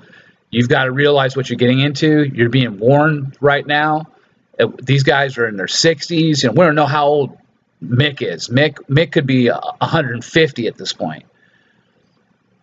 you've 0.50 0.70
got 0.70 0.86
to 0.86 0.92
realize 0.92 1.36
what 1.36 1.50
you're 1.50 1.58
getting 1.58 1.80
into. 1.80 2.24
You're 2.24 2.50
being 2.50 2.80
warned 2.80 3.38
right 3.42 3.66
now 3.66 4.08
uh, 4.60 4.68
these 4.82 5.04
guys 5.04 5.38
are 5.38 5.48
in 5.48 5.58
their 5.58 5.68
60s. 5.68 6.44
and 6.44 6.58
we 6.58 6.66
don't 6.66 6.76
know 6.76 6.86
how 6.86 7.08
old 7.08 7.38
Mick 7.84 8.22
is. 8.22 8.48
Mick 8.48 8.76
Mick 8.90 9.12
could 9.12 9.28
be 9.28 9.50
uh, 9.50 9.60
150 9.80 10.68
at 10.68 10.76
this 10.76 10.94
point. 10.94 11.26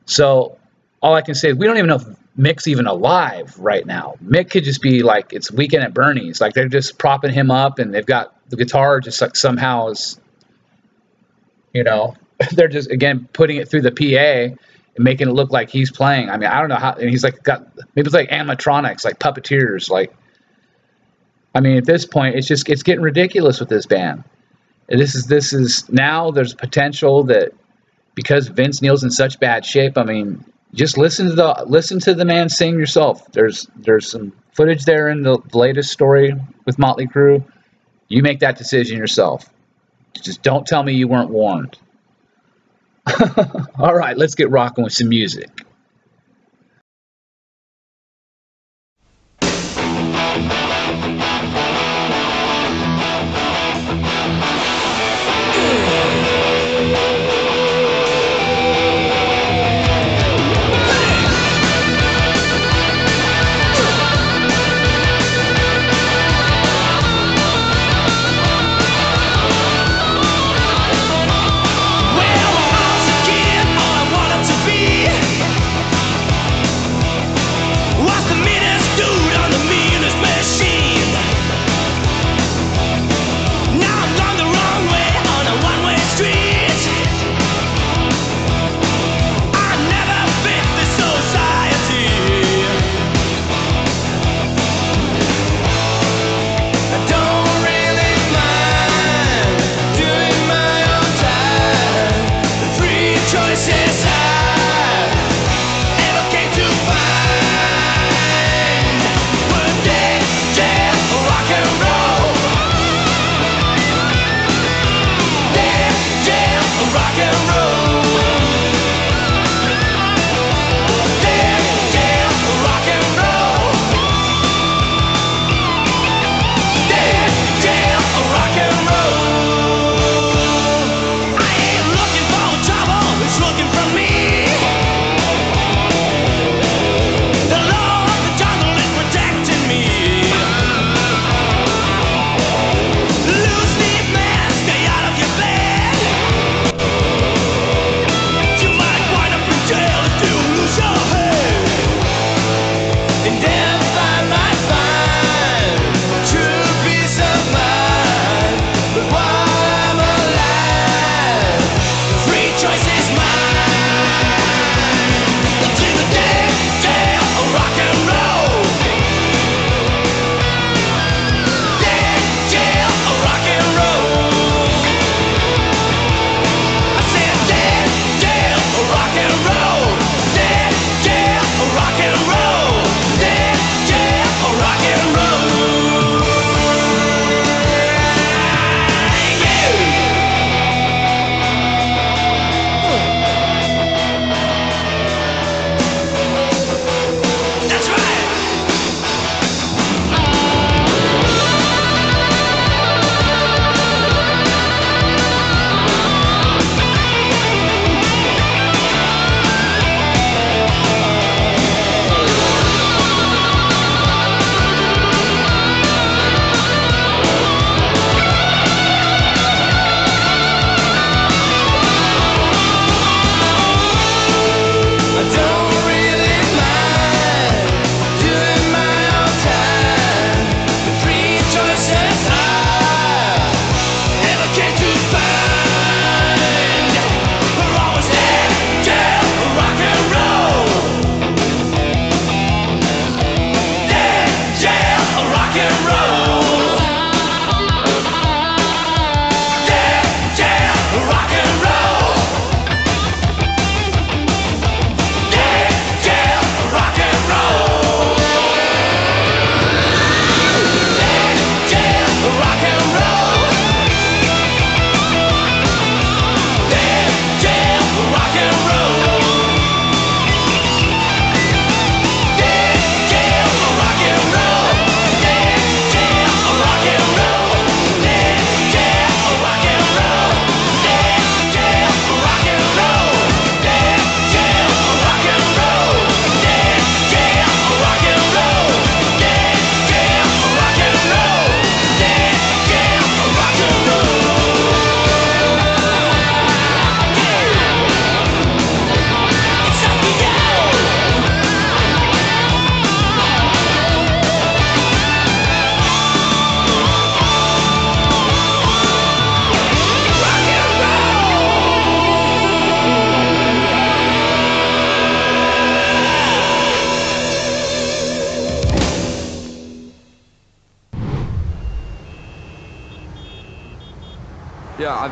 So 0.07 0.59
all 1.01 1.15
I 1.15 1.23
can 1.23 1.35
say 1.35 1.51
is 1.51 1.57
we 1.57 1.67
don't 1.67 1.77
even 1.77 1.89
know 1.89 1.97
if 1.97 2.07
Mick's 2.39 2.67
even 2.67 2.87
alive 2.87 3.59
right 3.59 3.85
now. 3.85 4.15
Mick 4.25 4.51
could 4.51 4.65
just 4.65 4.81
be 4.81 5.03
like 5.03 5.33
it's 5.33 5.51
weekend 5.51 5.85
at 5.85 5.95
Bernie's. 5.95 6.41
Like 6.41 6.55
they're 6.55 6.69
just 6.69 6.99
propping 6.99 7.33
him 7.33 7.51
up 7.51 7.79
and 7.79 7.93
they've 7.93 8.07
got 8.07 8.35
the 8.49 8.57
guitar 8.57 9.01
just 9.01 9.21
like 9.21 9.37
somehow 9.37 9.89
is, 9.89 10.19
you 11.73 11.85
know, 11.85 12.17
they're 12.53 12.69
just 12.69 12.91
again 12.91 13.29
putting 13.33 13.59
it 13.59 13.69
through 13.69 13.83
the 13.83 13.93
PA 13.93 14.57
making 14.99 15.29
it 15.29 15.33
look 15.33 15.51
like 15.51 15.71
he's 15.71 15.91
playing. 15.91 16.29
I 16.29 16.37
mean, 16.37 16.51
I 16.51 16.61
don't 16.61 16.69
know 16.69 16.77
how. 16.77 16.93
And 16.93 17.09
he's 17.09 17.25
like 17.25 17.43
got 17.43 17.67
maybe 17.95 18.07
it's 18.07 18.15
like 18.15 18.31
animatronics, 18.31 19.05
like 19.05 19.19
puppeteers, 19.19 19.91
like 19.91 20.15
I 21.55 21.61
mean, 21.61 21.77
at 21.77 21.85
this 21.85 22.07
point, 22.07 22.37
it's 22.37 22.47
just 22.47 22.69
it's 22.69 22.83
getting 22.83 23.03
ridiculous 23.03 23.61
with 23.61 23.69
this 23.69 23.87
band. 23.87 24.25
And 24.89 25.01
this 25.01 25.15
is 25.15 25.27
this 25.27 25.53
is 25.53 25.89
now 25.91 26.31
there's 26.31 26.55
potential 26.55 27.25
that 27.25 27.53
because 28.15 28.49
Vince 28.49 28.83
Neil's 28.83 29.05
in 29.05 29.11
such 29.11 29.39
bad 29.39 29.65
shape. 29.65 29.97
I 29.99 30.05
mean, 30.05 30.45
just 30.75 30.97
listen 30.97 31.29
to 31.29 31.35
the 31.35 31.65
listen 31.67 31.99
to 32.01 32.15
the 32.15 32.25
man 32.25 32.49
sing 32.49 32.79
yourself. 32.79 33.31
There's 33.33 33.67
there's 33.77 34.11
some 34.11 34.33
footage 34.53 34.85
there 34.85 35.09
in 35.09 35.23
the 35.23 35.39
latest 35.53 35.93
story 35.93 36.35
with 36.65 36.79
Motley 36.79 37.07
Crue. 37.07 37.45
You 38.09 38.23
make 38.23 38.41
that 38.41 38.59
decision 38.59 38.99
yourself. 38.99 39.49
Just 40.21 40.43
don't 40.43 40.67
tell 40.67 40.83
me 40.83 40.93
you 40.93 41.09
weren't 41.09 41.31
warned. 41.31 41.79
All 43.79 43.95
right, 43.95 44.17
let's 44.17 44.35
get 44.35 44.51
rocking 44.51 44.85
with 44.85 44.93
some 44.93 45.09
music. 45.09 45.62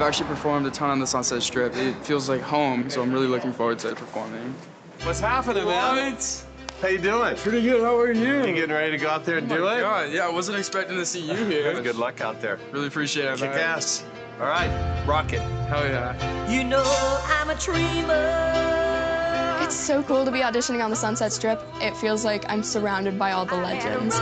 I've 0.00 0.06
actually 0.06 0.28
performed 0.28 0.66
a 0.66 0.70
ton 0.70 0.88
on 0.88 0.98
the 0.98 1.06
Sunset 1.06 1.42
Strip. 1.42 1.76
It 1.76 1.92
feels 2.06 2.26
like 2.26 2.40
home, 2.40 2.88
so 2.88 3.02
I'm 3.02 3.12
really 3.12 3.26
looking 3.26 3.52
forward 3.52 3.78
to 3.80 3.94
performing. 3.94 4.54
What's 5.02 5.20
happening, 5.20 5.66
man? 5.66 6.14
What? 6.14 6.44
How 6.80 6.88
you 6.88 6.96
doing? 6.96 7.36
Pretty 7.36 7.60
good. 7.60 7.82
How 7.82 8.00
are 8.00 8.10
you? 8.10 8.38
You 8.38 8.54
getting 8.54 8.70
ready 8.70 8.92
to 8.92 8.96
go 8.96 9.10
out 9.10 9.26
there 9.26 9.36
and 9.36 9.52
Oh 9.52 9.56
do 9.56 9.60
my 9.64 9.76
it? 9.76 9.80
God, 9.82 10.10
yeah, 10.10 10.26
I 10.26 10.30
wasn't 10.30 10.56
expecting 10.56 10.96
to 10.96 11.04
see 11.04 11.20
you 11.20 11.34
here. 11.44 11.82
Good 11.82 11.96
luck 11.96 12.22
out 12.22 12.40
there. 12.40 12.58
Really 12.72 12.86
appreciate 12.86 13.26
it. 13.26 13.40
Kick 13.40 13.50
man. 13.50 13.60
ass. 13.60 14.02
All 14.40 14.46
right, 14.46 15.04
rock 15.06 15.34
it. 15.34 15.42
Hell 15.68 15.86
yeah. 15.86 16.50
You 16.50 16.64
know 16.64 16.82
I'm 17.26 17.50
a 17.50 17.54
dreamer. 17.56 19.58
It's 19.62 19.76
so 19.76 20.02
cool 20.02 20.24
to 20.24 20.30
be 20.30 20.38
auditioning 20.38 20.82
on 20.82 20.88
the 20.88 20.96
Sunset 20.96 21.30
Strip. 21.30 21.62
It 21.82 21.94
feels 21.94 22.24
like 22.24 22.50
I'm 22.50 22.62
surrounded 22.62 23.18
by 23.18 23.32
all 23.32 23.44
the 23.44 23.56
legends. 23.56 24.18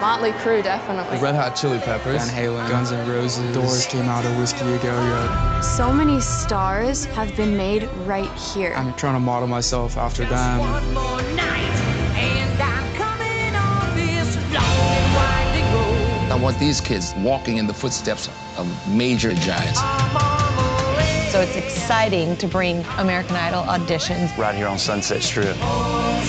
Motley 0.00 0.32
Crue, 0.32 0.62
definitely. 0.62 1.18
Red 1.18 1.34
Hot 1.34 1.54
Chili 1.54 1.78
Peppers, 1.78 2.24
Van 2.24 2.34
Halen, 2.34 2.66
Guns 2.70 2.90
N' 2.90 3.06
Roses, 3.06 3.54
Doors 3.54 3.86
came 3.86 4.06
out 4.06 4.24
of 4.24 4.34
Whisky 4.38 4.60
A 4.60 4.78
Go 4.78 4.92
Go. 4.96 5.60
So 5.60 5.92
many 5.92 6.20
stars 6.20 7.04
have 7.06 7.36
been 7.36 7.54
made 7.54 7.84
right 8.06 8.32
here. 8.38 8.72
I'm 8.74 8.94
trying 8.94 9.12
to 9.14 9.20
model 9.20 9.46
myself 9.46 9.98
after 9.98 10.24
them. 10.24 10.58
One 10.60 10.94
more 10.94 11.22
night, 11.34 11.76
and 12.16 12.62
I'm 12.62 12.94
coming 12.94 13.54
on 13.54 13.94
this 13.94 14.36
long 14.54 14.64
and 14.64 15.14
winding 15.14 15.74
road. 15.74 16.32
I 16.32 16.36
want 16.42 16.58
these 16.58 16.80
kids 16.80 17.14
walking 17.18 17.58
in 17.58 17.66
the 17.66 17.74
footsteps 17.74 18.30
of 18.56 18.66
major 18.88 19.34
giants. 19.34 19.80
I'm 19.82 20.16
on 20.16 20.54
my 20.56 20.96
way. 20.96 21.28
So 21.30 21.42
it's 21.42 21.56
exciting 21.56 22.38
to 22.38 22.48
bring 22.48 22.84
American 22.96 23.36
Idol 23.36 23.64
auditions. 23.64 24.34
right 24.38 24.54
here 24.54 24.66
on 24.66 24.78
Sunset 24.78 25.22
Strip. 25.22 25.56
Oh, 25.60 26.22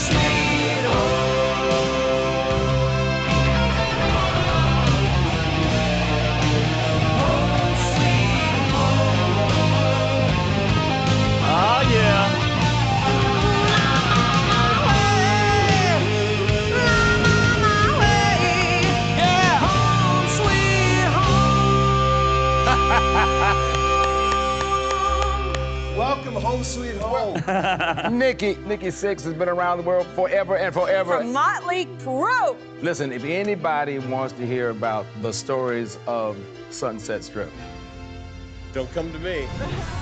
Nikki, 28.21 28.55
Nikki 28.67 28.89
Sixx 28.89 29.23
has 29.23 29.33
been 29.33 29.49
around 29.49 29.79
the 29.79 29.83
world 29.83 30.05
forever 30.13 30.55
and 30.55 30.71
forever. 30.71 31.17
From 31.17 31.33
Motley 31.33 31.87
Crue. 32.03 32.55
Listen, 32.83 33.11
if 33.11 33.23
anybody 33.23 33.97
wants 33.97 34.31
to 34.33 34.45
hear 34.45 34.69
about 34.69 35.07
the 35.23 35.33
stories 35.33 35.97
of 36.05 36.37
Sunset 36.69 37.23
Strip, 37.23 37.49
Don't 38.73 38.91
come 38.93 39.11
to 39.11 39.17
me. 39.17 39.47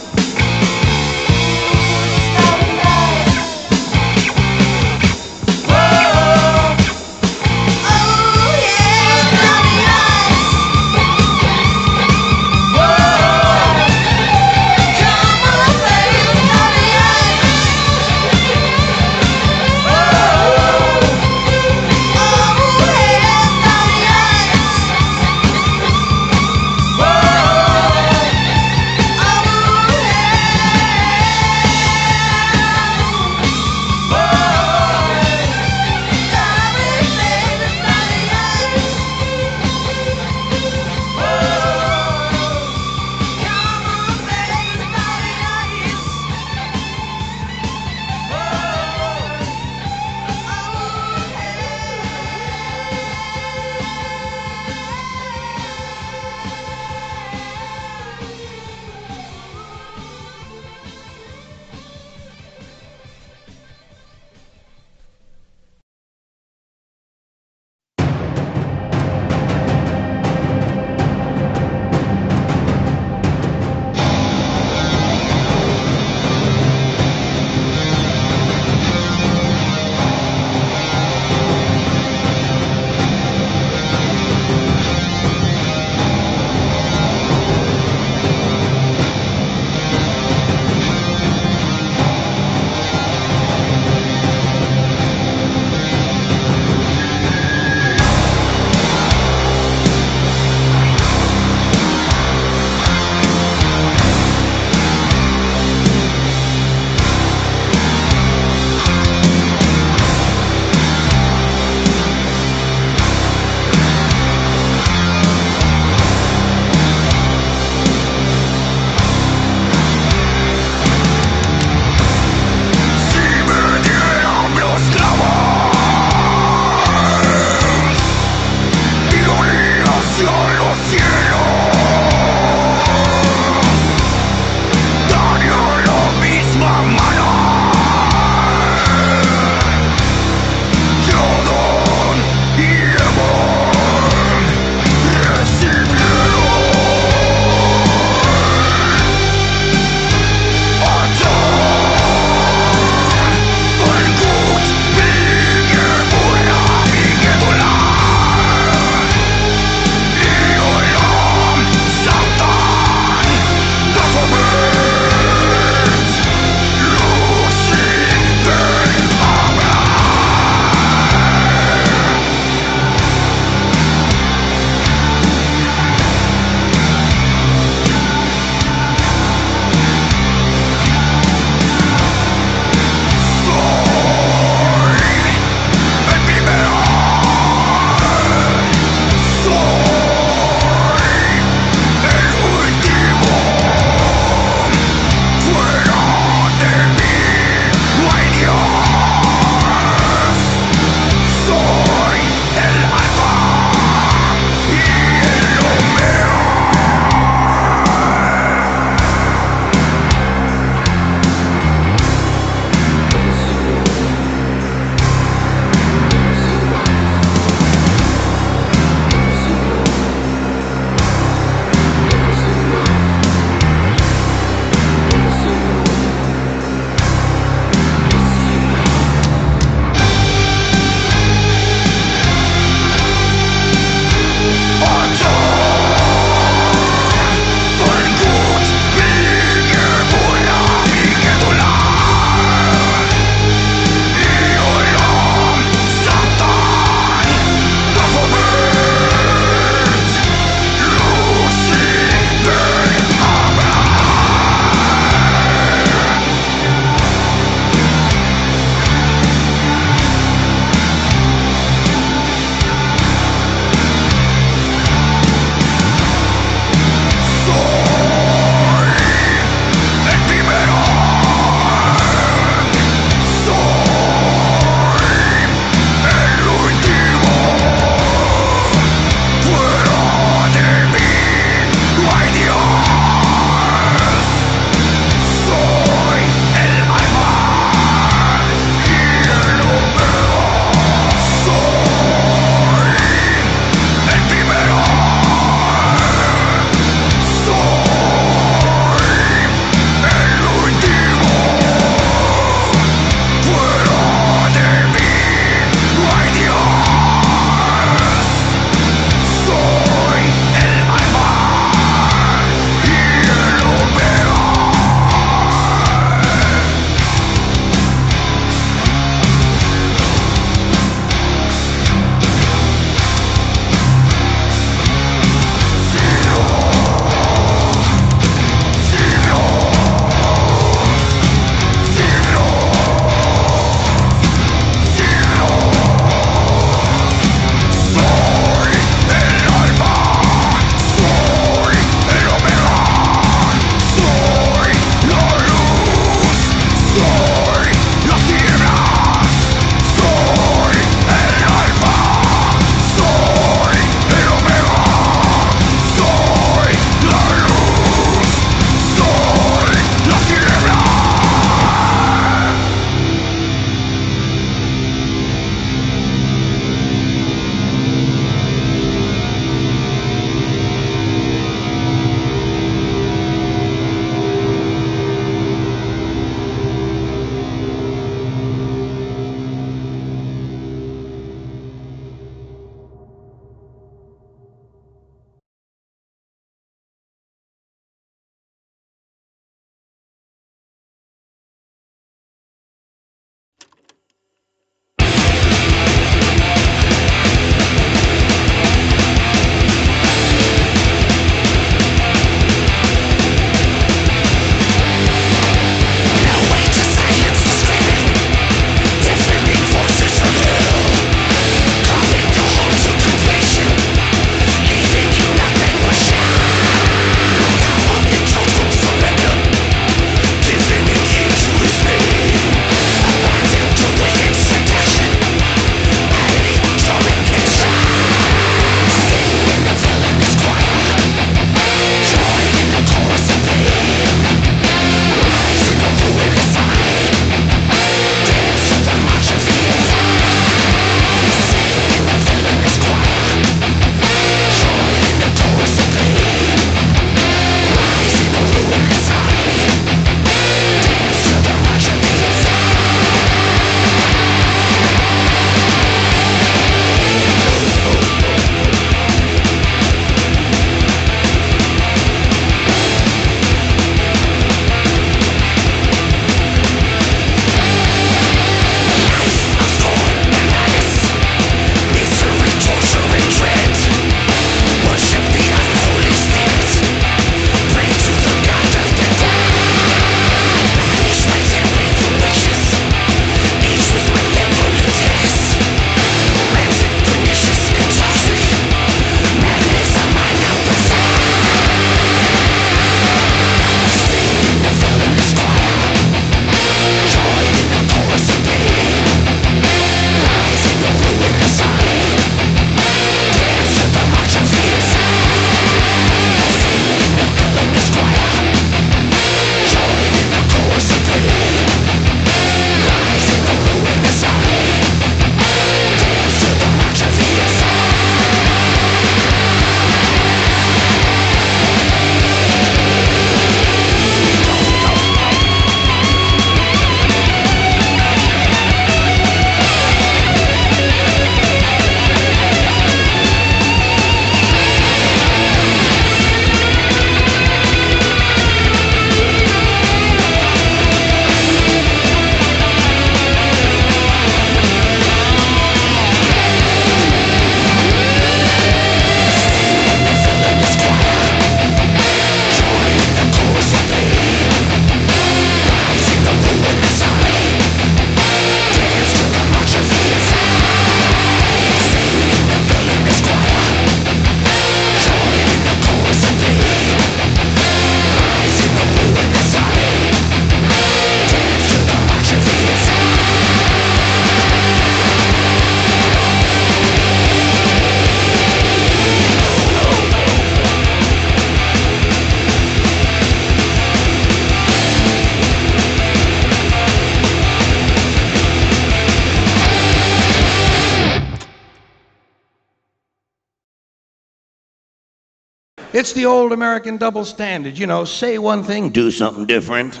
It's 595.98 596.12
the 596.12 596.26
old 596.26 596.52
American 596.52 596.96
double 596.96 597.24
standard. 597.24 597.76
You 597.76 597.88
know, 597.88 598.04
say 598.04 598.38
one 598.38 598.62
thing, 598.62 598.90
do 598.90 599.10
something 599.10 599.46
different. 599.46 600.00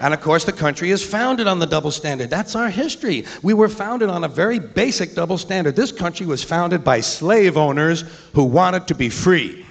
And 0.00 0.14
of 0.14 0.22
course, 0.22 0.44
the 0.44 0.52
country 0.52 0.92
is 0.92 1.04
founded 1.04 1.46
on 1.46 1.58
the 1.58 1.66
double 1.66 1.90
standard. 1.90 2.30
That's 2.30 2.54
our 2.54 2.70
history. 2.70 3.26
We 3.42 3.52
were 3.52 3.68
founded 3.68 4.08
on 4.08 4.24
a 4.24 4.28
very 4.28 4.58
basic 4.58 5.14
double 5.14 5.36
standard. 5.36 5.76
This 5.76 5.92
country 5.92 6.24
was 6.24 6.42
founded 6.42 6.82
by 6.82 7.00
slave 7.00 7.58
owners 7.58 8.04
who 8.32 8.44
wanted 8.44 8.86
to 8.86 8.94
be 8.94 9.10
free. 9.10 9.66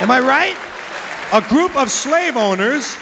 Am 0.00 0.10
I 0.10 0.18
right? 0.18 0.56
A 1.32 1.48
group 1.48 1.76
of 1.76 1.92
slave 1.92 2.36
owners 2.36 2.96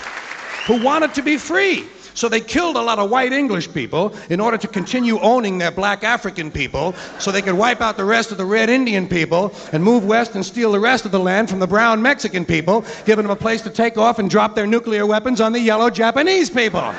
who 0.67 0.85
wanted 0.85 1.15
to 1.15 1.23
be 1.23 1.39
free. 1.39 1.87
So 2.15 2.29
they 2.29 2.41
killed 2.41 2.77
a 2.77 2.83
lot 2.83 2.99
of 2.99 3.11
white 3.11 3.33
English 3.33 3.73
people 3.73 4.15
in 4.31 4.41
order 4.41 4.59
to 4.59 4.69
continue 4.69 5.19
owning 5.21 5.59
their 5.59 5.71
black 5.71 6.05
African 6.05 6.51
people 6.51 6.95
so 7.19 7.33
they 7.33 7.43
could 7.43 7.55
wipe 7.55 7.81
out 7.81 7.97
the 7.97 8.05
rest 8.05 8.31
of 8.31 8.39
the 8.39 8.45
red 8.45 8.69
Indian 8.69 9.09
people 9.09 9.55
and 9.73 9.83
move 9.83 10.05
west 10.05 10.35
and 10.35 10.45
steal 10.45 10.73
the 10.73 10.81
rest 10.81 11.05
of 11.05 11.13
the 11.13 11.21
land 11.21 11.49
from 11.49 11.59
the 11.59 11.67
brown 11.67 12.03
Mexican 12.03 12.45
people, 12.45 12.85
giving 13.05 13.25
them 13.25 13.33
a 13.33 13.37
place 13.37 13.63
to 13.63 13.71
take 13.71 13.97
off 13.97 14.19
and 14.19 14.29
drop 14.29 14.55
their 14.55 14.67
nuclear 14.67 15.07
weapons 15.07 15.41
on 15.41 15.53
the 15.53 15.61
yellow 15.61 15.91
Japanese 15.91 16.51
people. 16.51 16.95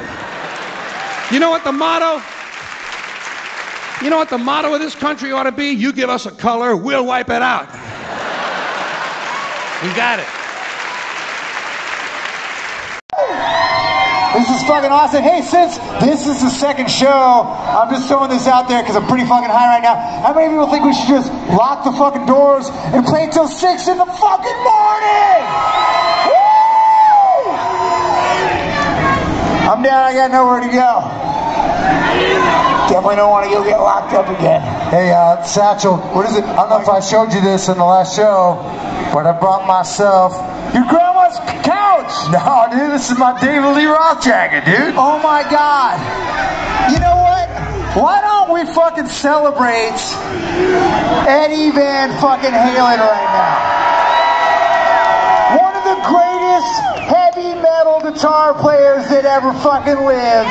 You 1.31 1.39
know 1.39 1.49
what 1.49 1.63
the 1.63 1.71
motto? 1.71 2.21
You 4.03 4.09
know 4.09 4.17
what 4.17 4.29
the 4.29 4.37
motto 4.37 4.73
of 4.73 4.81
this 4.81 4.95
country 4.95 5.31
ought 5.31 5.43
to 5.43 5.51
be? 5.51 5.69
You 5.69 5.93
give 5.93 6.09
us 6.09 6.25
a 6.25 6.31
color, 6.31 6.75
we'll 6.75 7.05
wipe 7.05 7.29
it 7.29 7.41
out. 7.41 7.71
We 9.83 9.93
got 9.95 10.19
it. 10.19 10.27
This 14.33 14.49
is 14.49 14.63
fucking 14.63 14.89
awesome. 14.89 15.21
Hey, 15.21 15.43
since 15.43 15.77
this 16.01 16.25
is 16.25 16.41
the 16.41 16.49
second 16.49 16.89
show, 16.89 17.45
I'm 17.45 17.89
just 17.93 18.07
throwing 18.07 18.31
this 18.31 18.47
out 18.47 18.67
there 18.67 18.81
because 18.81 18.95
I'm 18.95 19.05
pretty 19.05 19.27
fucking 19.29 19.49
high 19.49 19.77
right 19.77 19.83
now. 19.83 19.93
How 19.93 20.33
many 20.33 20.49
people 20.49 20.65
think 20.73 20.83
we 20.83 20.93
should 20.93 21.07
just 21.07 21.31
lock 21.53 21.83
the 21.85 21.91
fucking 21.93 22.25
doors 22.25 22.65
and 22.97 23.05
play 23.05 23.25
until 23.25 23.47
6 23.47 23.61
in 23.87 23.97
the 23.97 24.09
fucking 24.09 24.59
morning? 24.65 25.41
Woo! 26.25 26.73
I'm 29.69 29.85
down, 29.85 30.01
I 30.01 30.13
got 30.17 30.31
nowhere 30.31 30.61
to 30.65 30.71
go. 30.73 30.91
Definitely 32.89 33.15
don't 33.17 33.29
want 33.29 33.45
to 33.45 33.53
go 33.53 33.63
get 33.63 33.77
locked 33.77 34.13
up 34.13 34.27
again. 34.29 34.61
Hey, 34.89 35.11
uh, 35.13 35.43
Satchel, 35.43 35.97
what 35.97 36.25
is 36.25 36.35
it? 36.35 36.43
I 36.43 36.55
don't 36.55 36.69
know 36.69 36.81
if 36.81 36.89
I 36.89 36.99
showed 37.01 37.33
you 37.33 37.41
this 37.41 37.69
in 37.69 37.77
the 37.77 37.85
last 37.85 38.15
show, 38.15 38.57
but 39.13 39.27
I 39.27 39.37
brought 39.39 39.67
myself 39.67 40.33
You're 40.73 40.85
couch. 40.85 41.02
No, 42.31 42.67
dude, 42.71 42.91
this 42.91 43.11
is 43.11 43.17
my 43.17 43.37
David 43.41 43.75
Lee 43.75 43.85
Roth 43.85 44.23
jacket, 44.23 44.63
dude. 44.63 44.95
Oh 44.95 45.19
my 45.19 45.43
God. 45.43 45.99
You 46.87 46.99
know 47.03 47.19
what? 47.19 47.49
Why 47.99 48.21
don't 48.21 48.47
we 48.53 48.63
fucking 48.73 49.07
celebrate 49.07 49.99
Eddie 51.27 51.71
Van 51.75 52.15
fucking 52.21 52.55
Halen 52.55 52.99
right 53.03 53.27
now? 53.27 53.83
One 55.59 55.75
of 55.75 55.83
the 55.83 55.99
greatest 56.07 56.73
heavy 57.11 57.59
metal 57.59 57.99
guitar 57.99 58.53
players 58.55 59.03
that 59.09 59.25
ever 59.25 59.51
fucking 59.59 59.99
lived. 60.07 60.49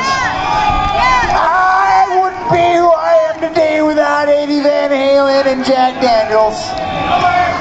I 1.33 2.05
wouldn't 2.21 2.51
be 2.53 2.77
who 2.77 2.85
I 2.85 3.33
am 3.33 3.49
today 3.49 3.81
without 3.81 4.29
Eddie 4.29 4.61
Van 4.61 4.91
Halen 4.91 5.45
and 5.47 5.65
Jack 5.65 5.99
Daniels. 5.99 7.52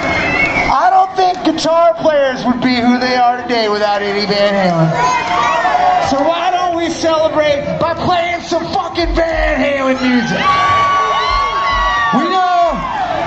I 1.52 1.54
don't 1.54 1.60
think 1.60 1.60
guitar 1.60 1.94
players 2.02 2.44
would 2.46 2.60
be 2.62 2.76
who 2.76 2.98
they 2.98 3.16
are 3.16 3.42
today 3.42 3.68
without 3.68 4.02
Eddie 4.02 4.26
Van 4.26 4.54
Halen. 4.54 4.88
So 6.08 6.22
why 6.22 6.50
don't 6.50 6.76
we 6.76 6.88
celebrate 6.90 7.78
by 7.78 7.94
playing 7.94 8.40
some 8.42 8.64
fucking 8.72 9.14
Van 9.14 9.60
Halen 9.60 10.00
music? 10.00 10.40
We 12.16 12.24
know 12.30 12.72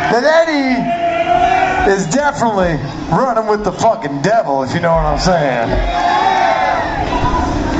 that 0.09 0.23
Eddie 0.23 0.82
is 1.91 2.07
definitely 2.07 2.78
running 3.15 3.47
with 3.47 3.63
the 3.63 3.71
fucking 3.71 4.21
devil, 4.21 4.63
if 4.63 4.73
you 4.73 4.80
know 4.80 4.95
what 4.95 5.05
I'm 5.05 5.19
saying. 5.19 5.69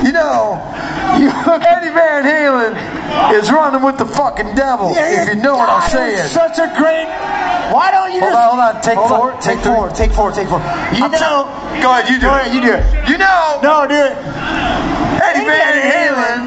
You 0.06 0.12
know, 0.12 0.62
you, 1.20 1.30
Eddie 1.30 1.94
Van 1.94 2.24
Halen 2.24 3.34
is 3.34 3.52
running 3.52 3.82
with 3.82 3.98
the 3.98 4.06
fucking 4.06 4.54
devil, 4.56 4.94
if 4.96 5.30
you 5.30 5.42
know 5.42 5.58
what 5.58 5.70
I'm 5.70 5.90
saying. 5.90 6.28
Such 6.30 6.60
a 6.60 6.72
great. 6.78 7.35
Why 7.74 7.92
don't 7.92 8.12
you 8.14 8.20
Hold 8.20 8.34
just 8.34 8.44
on, 8.44 8.50
hold 8.50 8.76
on. 8.76 8.82
Take 8.82 8.98
Hold 8.98 9.10
four, 9.10 9.32
on. 9.34 9.42
take 9.42 9.58
Take 9.58 9.66
four. 9.66 9.90
Take 9.92 10.12
four. 10.12 10.32
Take 10.32 10.48
four. 10.50 10.60
You 10.94 11.10
know. 11.10 11.50
Go 11.82 11.92
ahead, 11.92 12.10
you 12.10 12.20
do 12.20 12.28
Go 12.28 12.36
it. 12.36 12.42
ahead. 12.42 12.54
You 12.56 12.62
do 12.62 12.74
it. 12.74 13.10
You 13.10 13.18
know, 13.18 13.60
No, 13.64 13.88
do 13.88 13.96
it. 13.96 14.16
Eddie 15.22 15.46
Van 15.46 15.76
Halen 15.82 16.42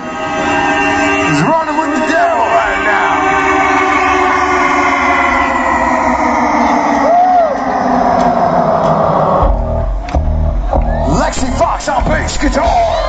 is 1.32 1.40
running 1.42 1.76
with 1.78 1.90
the 1.98 2.04
devil 2.10 2.38
right 2.38 2.80
now. 2.84 3.08
Lexxi 11.20 11.48
Foxx 11.58 11.88
on 11.88 12.04
bass 12.04 12.36
guitar. 12.38 13.07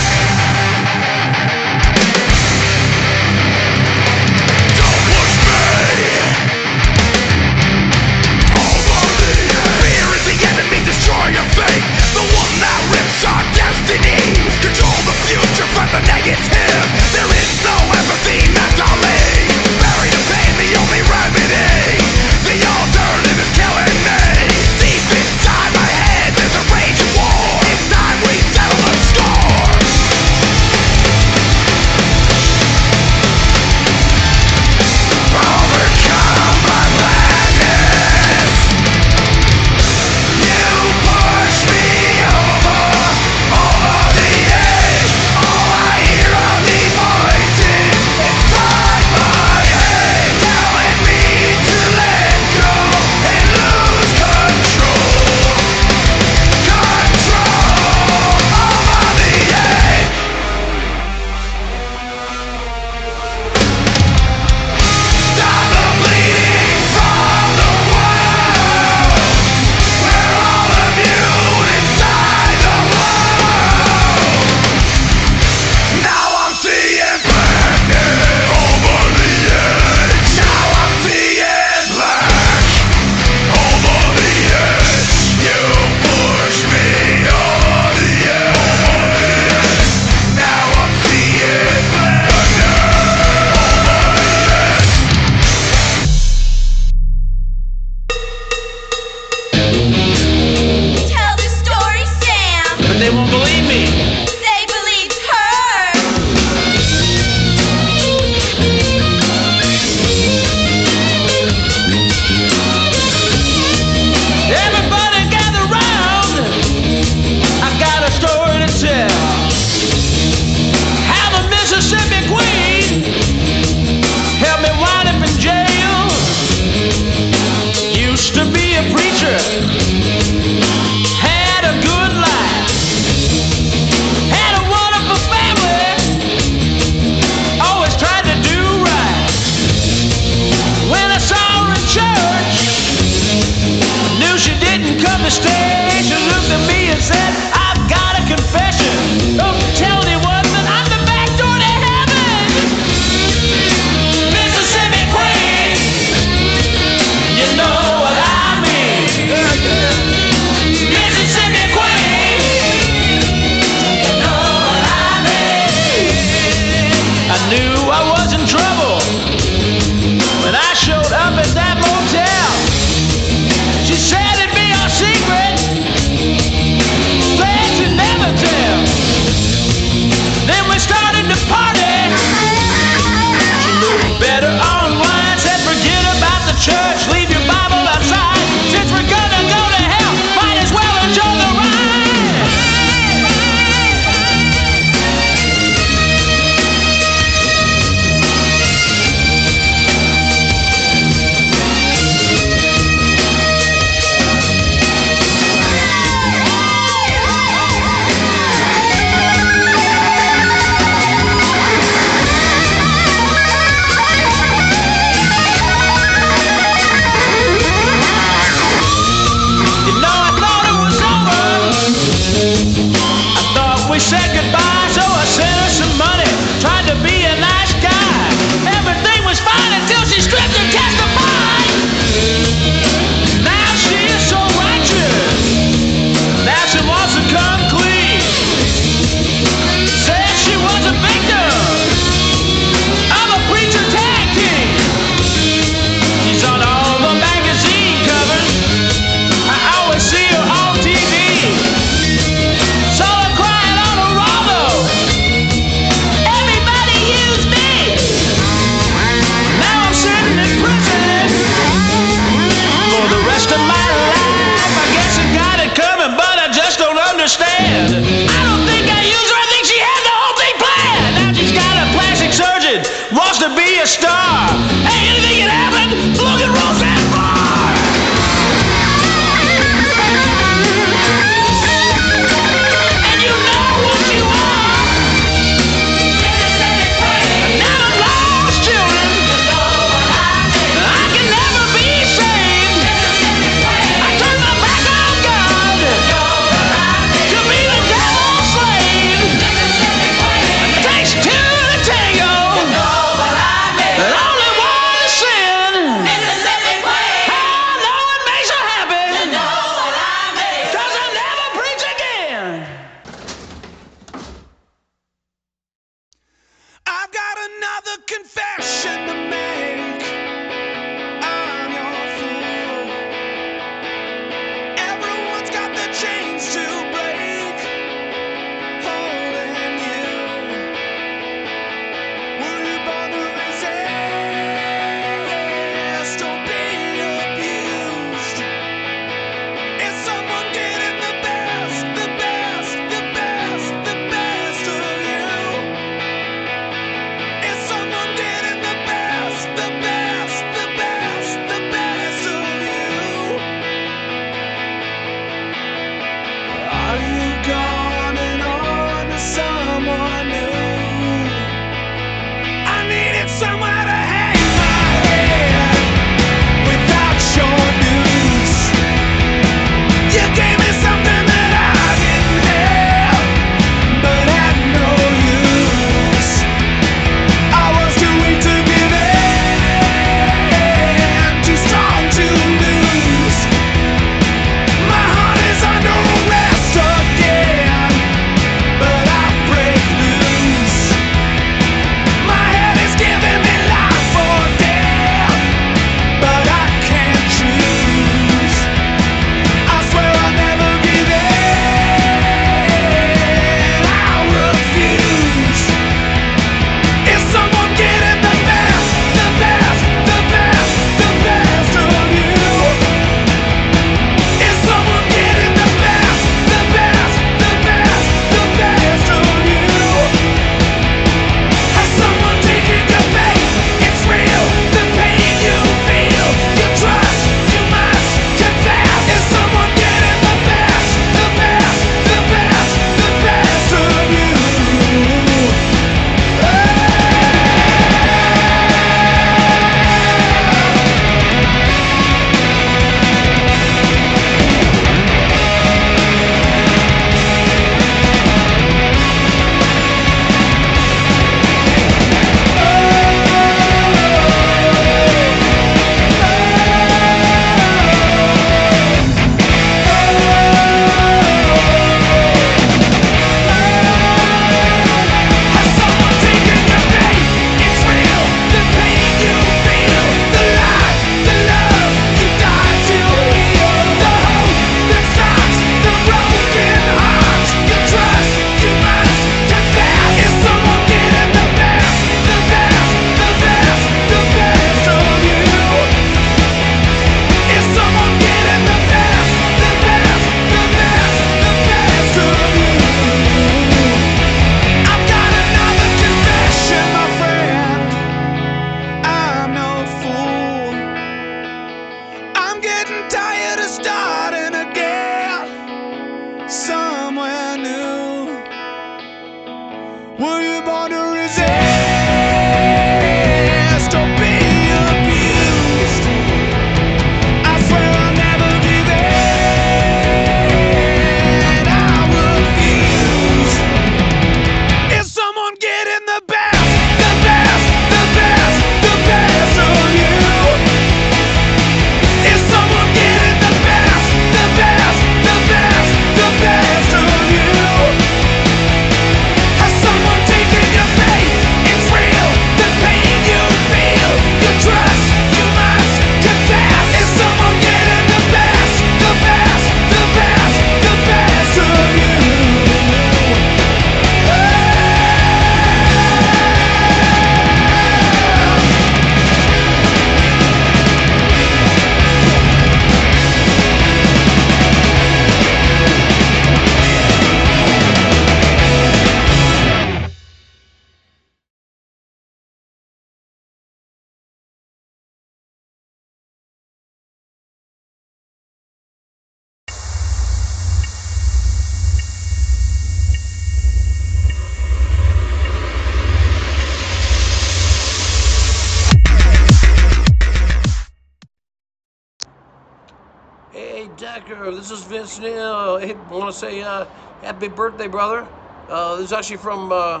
Decker, 594.16 594.50
this 594.50 594.70
is 594.70 594.82
Vince 594.84 595.18
Neil. 595.18 595.76
Hey, 595.76 595.92
want 596.08 596.32
to 596.32 596.38
say 596.38 596.62
uh, 596.62 596.86
happy 597.20 597.48
birthday, 597.48 597.86
brother. 597.86 598.26
Uh, 598.66 598.96
this 598.96 599.06
is 599.06 599.12
actually 599.12 599.36
from 599.36 599.70
uh, 599.70 600.00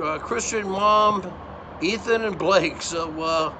uh, 0.00 0.18
Christian 0.20 0.68
mom, 0.68 1.36
Ethan 1.80 2.22
and 2.22 2.38
Blake. 2.38 2.80
So 2.80 3.20
uh, 3.20 3.52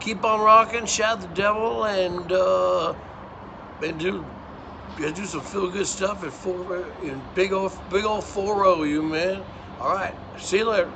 keep 0.00 0.24
on 0.24 0.40
rocking, 0.40 0.84
shout 0.86 1.20
the 1.20 1.28
devil, 1.28 1.84
and 1.84 2.32
uh, 2.32 2.94
and 3.84 4.00
do 4.00 4.26
do 4.98 5.26
some 5.26 5.42
feel 5.42 5.70
good 5.70 5.86
stuff 5.86 6.24
in 6.24 6.30
four 6.32 6.84
in 7.04 7.22
big 7.36 7.52
old 7.52 7.72
big 7.88 8.04
old 8.04 8.24
four 8.24 8.60
row, 8.62 8.82
you 8.82 9.00
man. 9.00 9.44
All 9.80 9.94
right, 9.94 10.14
see 10.40 10.58
you 10.58 10.70
later. 10.70 10.90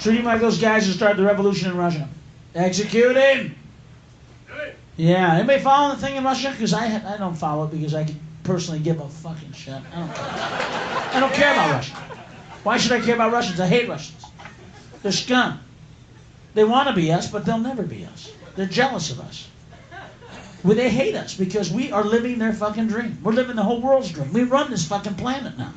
Treat 0.00 0.18
him 0.18 0.26
like 0.26 0.42
those 0.42 0.60
guys 0.60 0.86
who 0.86 0.92
started 0.92 1.16
the 1.16 1.24
revolution 1.24 1.70
in 1.70 1.78
Russia. 1.78 2.06
Execute 2.54 3.16
him. 3.16 3.56
Yeah, 5.00 5.36
anybody 5.36 5.62
following 5.62 5.98
the 5.98 6.06
thing 6.06 6.16
in 6.16 6.24
Russia? 6.24 6.50
Because 6.50 6.74
I 6.74 6.84
I 7.14 7.16
don't 7.16 7.34
follow 7.34 7.64
it 7.64 7.70
because 7.70 7.94
I 7.94 8.06
personally 8.42 8.80
give 8.80 9.00
a 9.00 9.08
fucking 9.08 9.52
shit. 9.52 9.72
I 9.72 9.98
don't 9.98 10.14
care. 10.14 10.26
I 11.14 11.20
don't 11.20 11.32
care 11.32 11.52
about 11.54 11.70
Russia. 11.70 11.94
Why 12.64 12.76
should 12.76 12.92
I 12.92 13.00
care 13.00 13.14
about 13.14 13.32
Russians? 13.32 13.58
I 13.60 13.66
hate 13.66 13.88
Russians. 13.88 14.26
They're 15.02 15.10
scum. 15.10 15.58
They 16.52 16.64
want 16.64 16.88
to 16.88 16.94
be 16.94 17.10
us, 17.12 17.30
but 17.30 17.46
they'll 17.46 17.56
never 17.56 17.82
be 17.82 18.04
us. 18.04 18.30
They're 18.56 18.66
jealous 18.66 19.10
of 19.10 19.20
us. 19.20 19.48
Well, 20.62 20.76
they 20.76 20.90
hate 20.90 21.14
us 21.14 21.34
because 21.34 21.72
we 21.72 21.90
are 21.92 22.04
living 22.04 22.38
their 22.38 22.52
fucking 22.52 22.88
dream. 22.88 23.16
We're 23.22 23.32
living 23.32 23.56
the 23.56 23.62
whole 23.62 23.80
world's 23.80 24.12
dream. 24.12 24.30
We 24.34 24.42
run 24.42 24.70
this 24.70 24.86
fucking 24.86 25.14
planet 25.14 25.56
now. 25.56 25.72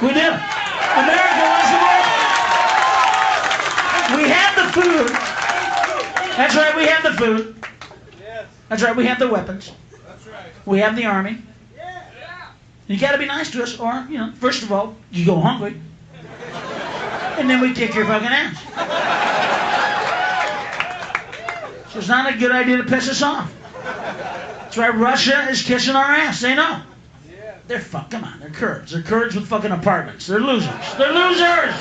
We 0.00 0.14
do. 0.14 0.28
America 0.30 1.42
runs 1.42 1.70
the 1.74 1.80
world. 1.82 2.06
We 4.14 4.28
have 4.30 4.54
the 4.54 4.66
food. 4.80 5.08
That's 6.36 6.54
right, 6.54 6.76
we 6.76 6.86
have 6.86 7.02
the 7.02 7.14
food. 7.14 7.62
That's 8.72 8.82
right, 8.82 8.96
we 8.96 9.04
have 9.04 9.18
the 9.18 9.28
weapons. 9.28 9.70
That's 10.06 10.26
right. 10.26 10.46
We 10.64 10.78
have 10.78 10.96
the 10.96 11.04
army. 11.04 11.36
Yeah. 11.76 12.48
You 12.86 12.98
got 12.98 13.12
to 13.12 13.18
be 13.18 13.26
nice 13.26 13.50
to 13.50 13.62
us, 13.62 13.78
or 13.78 14.06
you 14.08 14.16
know, 14.16 14.32
first 14.36 14.62
of 14.62 14.72
all, 14.72 14.96
you 15.10 15.26
go 15.26 15.38
hungry, 15.38 15.78
and 17.36 17.50
then 17.50 17.60
we 17.60 17.74
kick 17.74 17.94
your 17.94 18.06
fucking 18.06 18.28
ass. 18.28 18.62
So 21.92 21.98
it's 21.98 22.08
not 22.08 22.32
a 22.32 22.38
good 22.38 22.50
idea 22.50 22.78
to 22.78 22.84
piss 22.84 23.10
us 23.10 23.20
off. 23.20 23.52
That's 23.84 24.78
why 24.78 24.88
Russia 24.88 25.48
is 25.50 25.62
kissing 25.62 25.94
our 25.94 26.10
ass. 26.10 26.40
They 26.40 26.54
know. 26.54 26.80
They're 27.68 27.78
fuck. 27.78 28.10
Come 28.10 28.24
on, 28.24 28.40
they're 28.40 28.48
Kurds. 28.48 28.92
They're 28.92 29.02
Kurds 29.02 29.34
with 29.34 29.48
fucking 29.48 29.70
apartments. 29.70 30.26
They're 30.26 30.40
losers. 30.40 30.94
They're 30.96 31.12
losers. 31.12 31.74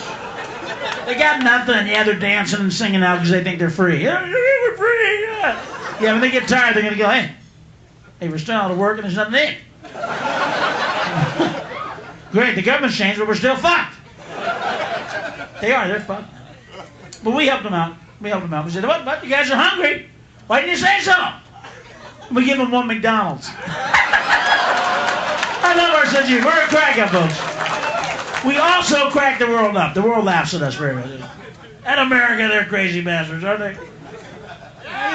They 1.05 1.15
got 1.15 1.41
nothing. 1.41 1.87
Yeah, 1.87 2.03
they're 2.03 2.19
dancing 2.19 2.59
and 2.59 2.73
singing 2.73 3.01
out 3.01 3.19
because 3.19 3.31
they 3.31 3.45
think 3.45 3.59
they're 3.59 3.69
free. 3.69 4.03
Yeah, 4.03 4.29
we're 4.29 4.75
free. 4.75 5.21
Yeah. 5.23 5.77
Yeah, 6.01 6.13
when 6.13 6.21
they 6.21 6.31
get 6.31 6.47
tired, 6.47 6.75
they're 6.75 6.83
gonna 6.83 6.97
go, 6.97 7.09
hey, 7.09 7.31
hey, 8.19 8.29
we're 8.29 8.37
still 8.37 8.55
out 8.55 8.71
of 8.71 8.77
work 8.77 8.97
and 8.97 9.05
there's 9.05 9.15
nothing 9.15 9.33
to 9.33 9.51
eat. 9.51 9.57
Great, 12.31 12.55
the 12.55 12.61
government's 12.61 12.97
changed, 12.97 13.19
but 13.19 13.27
we're 13.27 13.35
still 13.35 13.55
fucked. 13.55 13.95
They 15.61 15.73
are. 15.73 15.87
They're 15.87 15.99
fucked. 15.99 16.33
But 17.23 17.35
we 17.35 17.47
helped 17.47 17.63
them 17.63 17.73
out. 17.73 17.95
We 18.19 18.29
helped 18.29 18.45
them 18.45 18.53
out. 18.53 18.65
We 18.65 18.71
said, 18.71 18.85
what? 18.85 19.05
What? 19.05 19.23
You 19.23 19.29
guys 19.29 19.51
are 19.51 19.55
hungry? 19.55 20.09
Why 20.47 20.61
didn't 20.61 20.71
you 20.71 20.77
say 20.77 20.99
so? 21.01 21.13
We 22.33 22.45
give 22.45 22.57
them 22.57 22.71
one 22.71 22.87
McDonald's. 22.87 23.47
I 25.63 25.75
love 25.77 25.93
our 25.95 26.05
sense 26.07 26.23
of 26.23 26.29
humor. 26.29 26.45
We're 26.45 26.63
a 26.63 26.67
crack 26.67 26.97
up, 26.97 27.11
folks. 27.11 27.37
We 28.43 28.57
also 28.57 29.11
crack 29.11 29.37
the 29.37 29.45
world 29.47 29.77
up. 29.77 29.93
The 29.93 30.01
world 30.01 30.25
laughs 30.25 30.55
at 30.55 30.63
us 30.63 30.73
very 30.75 30.95
much. 30.95 31.21
At 31.85 31.99
America, 31.99 32.47
they're 32.47 32.65
crazy 32.65 33.01
bastards, 33.01 33.43
aren't 33.43 33.59
they? 33.59 33.77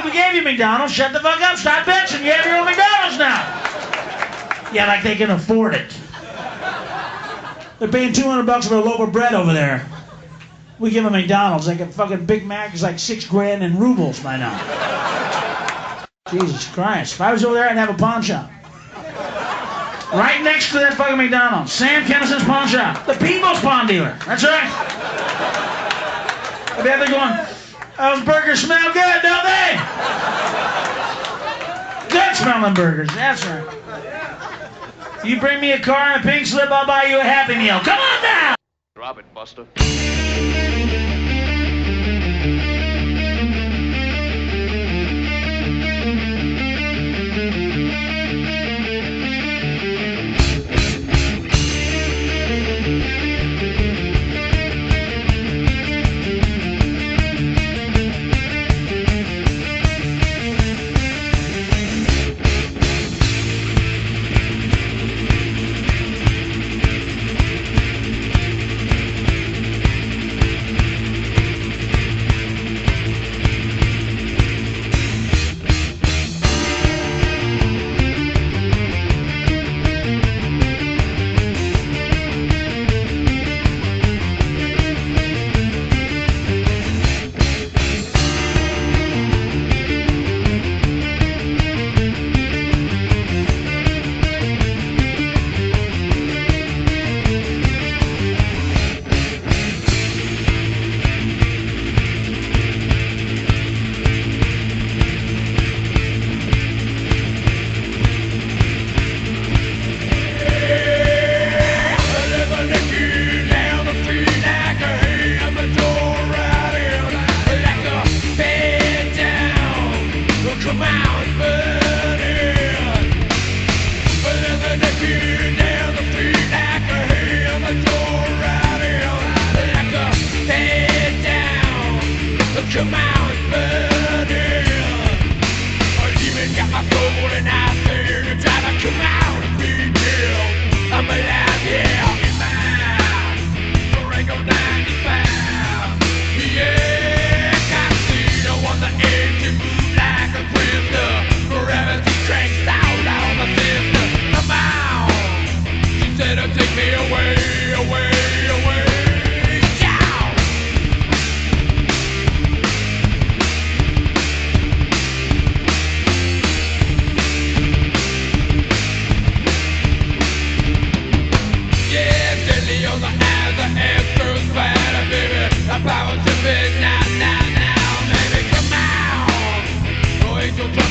We 0.05 0.12
gave 0.12 0.34
you 0.34 0.43
McDonald's. 0.43 0.93
Shut 0.93 1.12
the 1.12 1.20
fuck 1.20 1.41
up. 1.41 1.57
Stop 1.57 1.87
bitching. 1.87 2.24
You 2.24 2.32
have 2.32 2.45
your 2.45 2.57
own 2.57 2.64
McDonald's 2.64 3.18
now. 3.18 4.72
Yeah, 4.72 4.87
like 4.87 5.03
they 5.03 5.16
can 5.16 5.30
afford 5.30 5.74
it. 5.74 5.97
They're 7.78 7.89
paying 7.89 8.12
200 8.12 8.45
bucks 8.47 8.68
for 8.68 8.74
a 8.74 8.80
loaf 8.80 9.01
of 9.01 9.12
bread 9.12 9.34
over 9.34 9.53
there. 9.53 9.87
We 10.78 10.91
give 10.91 11.05
them 11.05 11.12
McDonald's. 11.12 11.66
Like 11.66 11.80
a 11.80 11.87
fucking 11.87 12.26
Big 12.26 12.47
Mac 12.47 12.74
is 12.74 12.82
like 12.82 12.99
six 12.99 13.24
grand 13.26 13.62
in 13.62 13.78
rubles 13.78 14.20
by 14.20 14.37
now. 14.37 16.05
Jesus 16.30 16.68
Christ. 16.72 17.14
If 17.14 17.20
I 17.20 17.32
was 17.32 17.45
over 17.45 17.55
there, 17.55 17.68
I'd 17.68 17.76
have 17.76 17.91
a 17.91 17.95
pawn 17.95 18.22
shop. 18.22 18.51
Right 20.12 20.41
next 20.43 20.70
to 20.72 20.78
that 20.78 20.95
fucking 20.95 21.16
McDonald's. 21.16 21.72
Sam 21.72 22.05
Kinison's 22.05 22.45
pawn 22.45 22.68
shop. 22.68 23.07
The 23.07 23.14
People's 23.14 23.61
Pawn 23.61 23.87
Dealer. 23.87 24.16
That's 24.26 24.45
right. 24.45 24.70
I 26.72 26.82
bet 26.82 26.99
they're 27.01 27.09
going, 27.09 27.55
Um, 27.99 28.18
those 28.18 28.26
burgers 28.26 28.61
smell 28.61 28.92
good, 28.92 29.22
don't 29.22 29.44
they? 29.44 29.80
Good 32.11 32.36
smelling 32.36 32.74
burgers. 32.74 33.09
That's 33.14 33.44
right. 33.47 33.66
You 35.24 35.40
bring 35.40 35.61
me 35.61 35.72
a 35.72 35.80
car 35.80 36.12
and 36.12 36.24
a 36.24 36.28
pink 36.28 36.47
slip, 36.47 36.70
I'll 36.70 36.86
buy 36.86 37.05
you 37.05 37.18
a 37.18 37.22
Happy 37.22 37.57
Meal. 37.57 37.80
Come 37.80 37.99
on 37.99 38.22
down! 38.22 38.55
Drop 38.94 39.18
it, 39.18 39.34
Buster. 39.34 39.66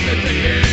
Angel 0.08 0.22
trumpets 0.22 0.30
again, 0.30 0.65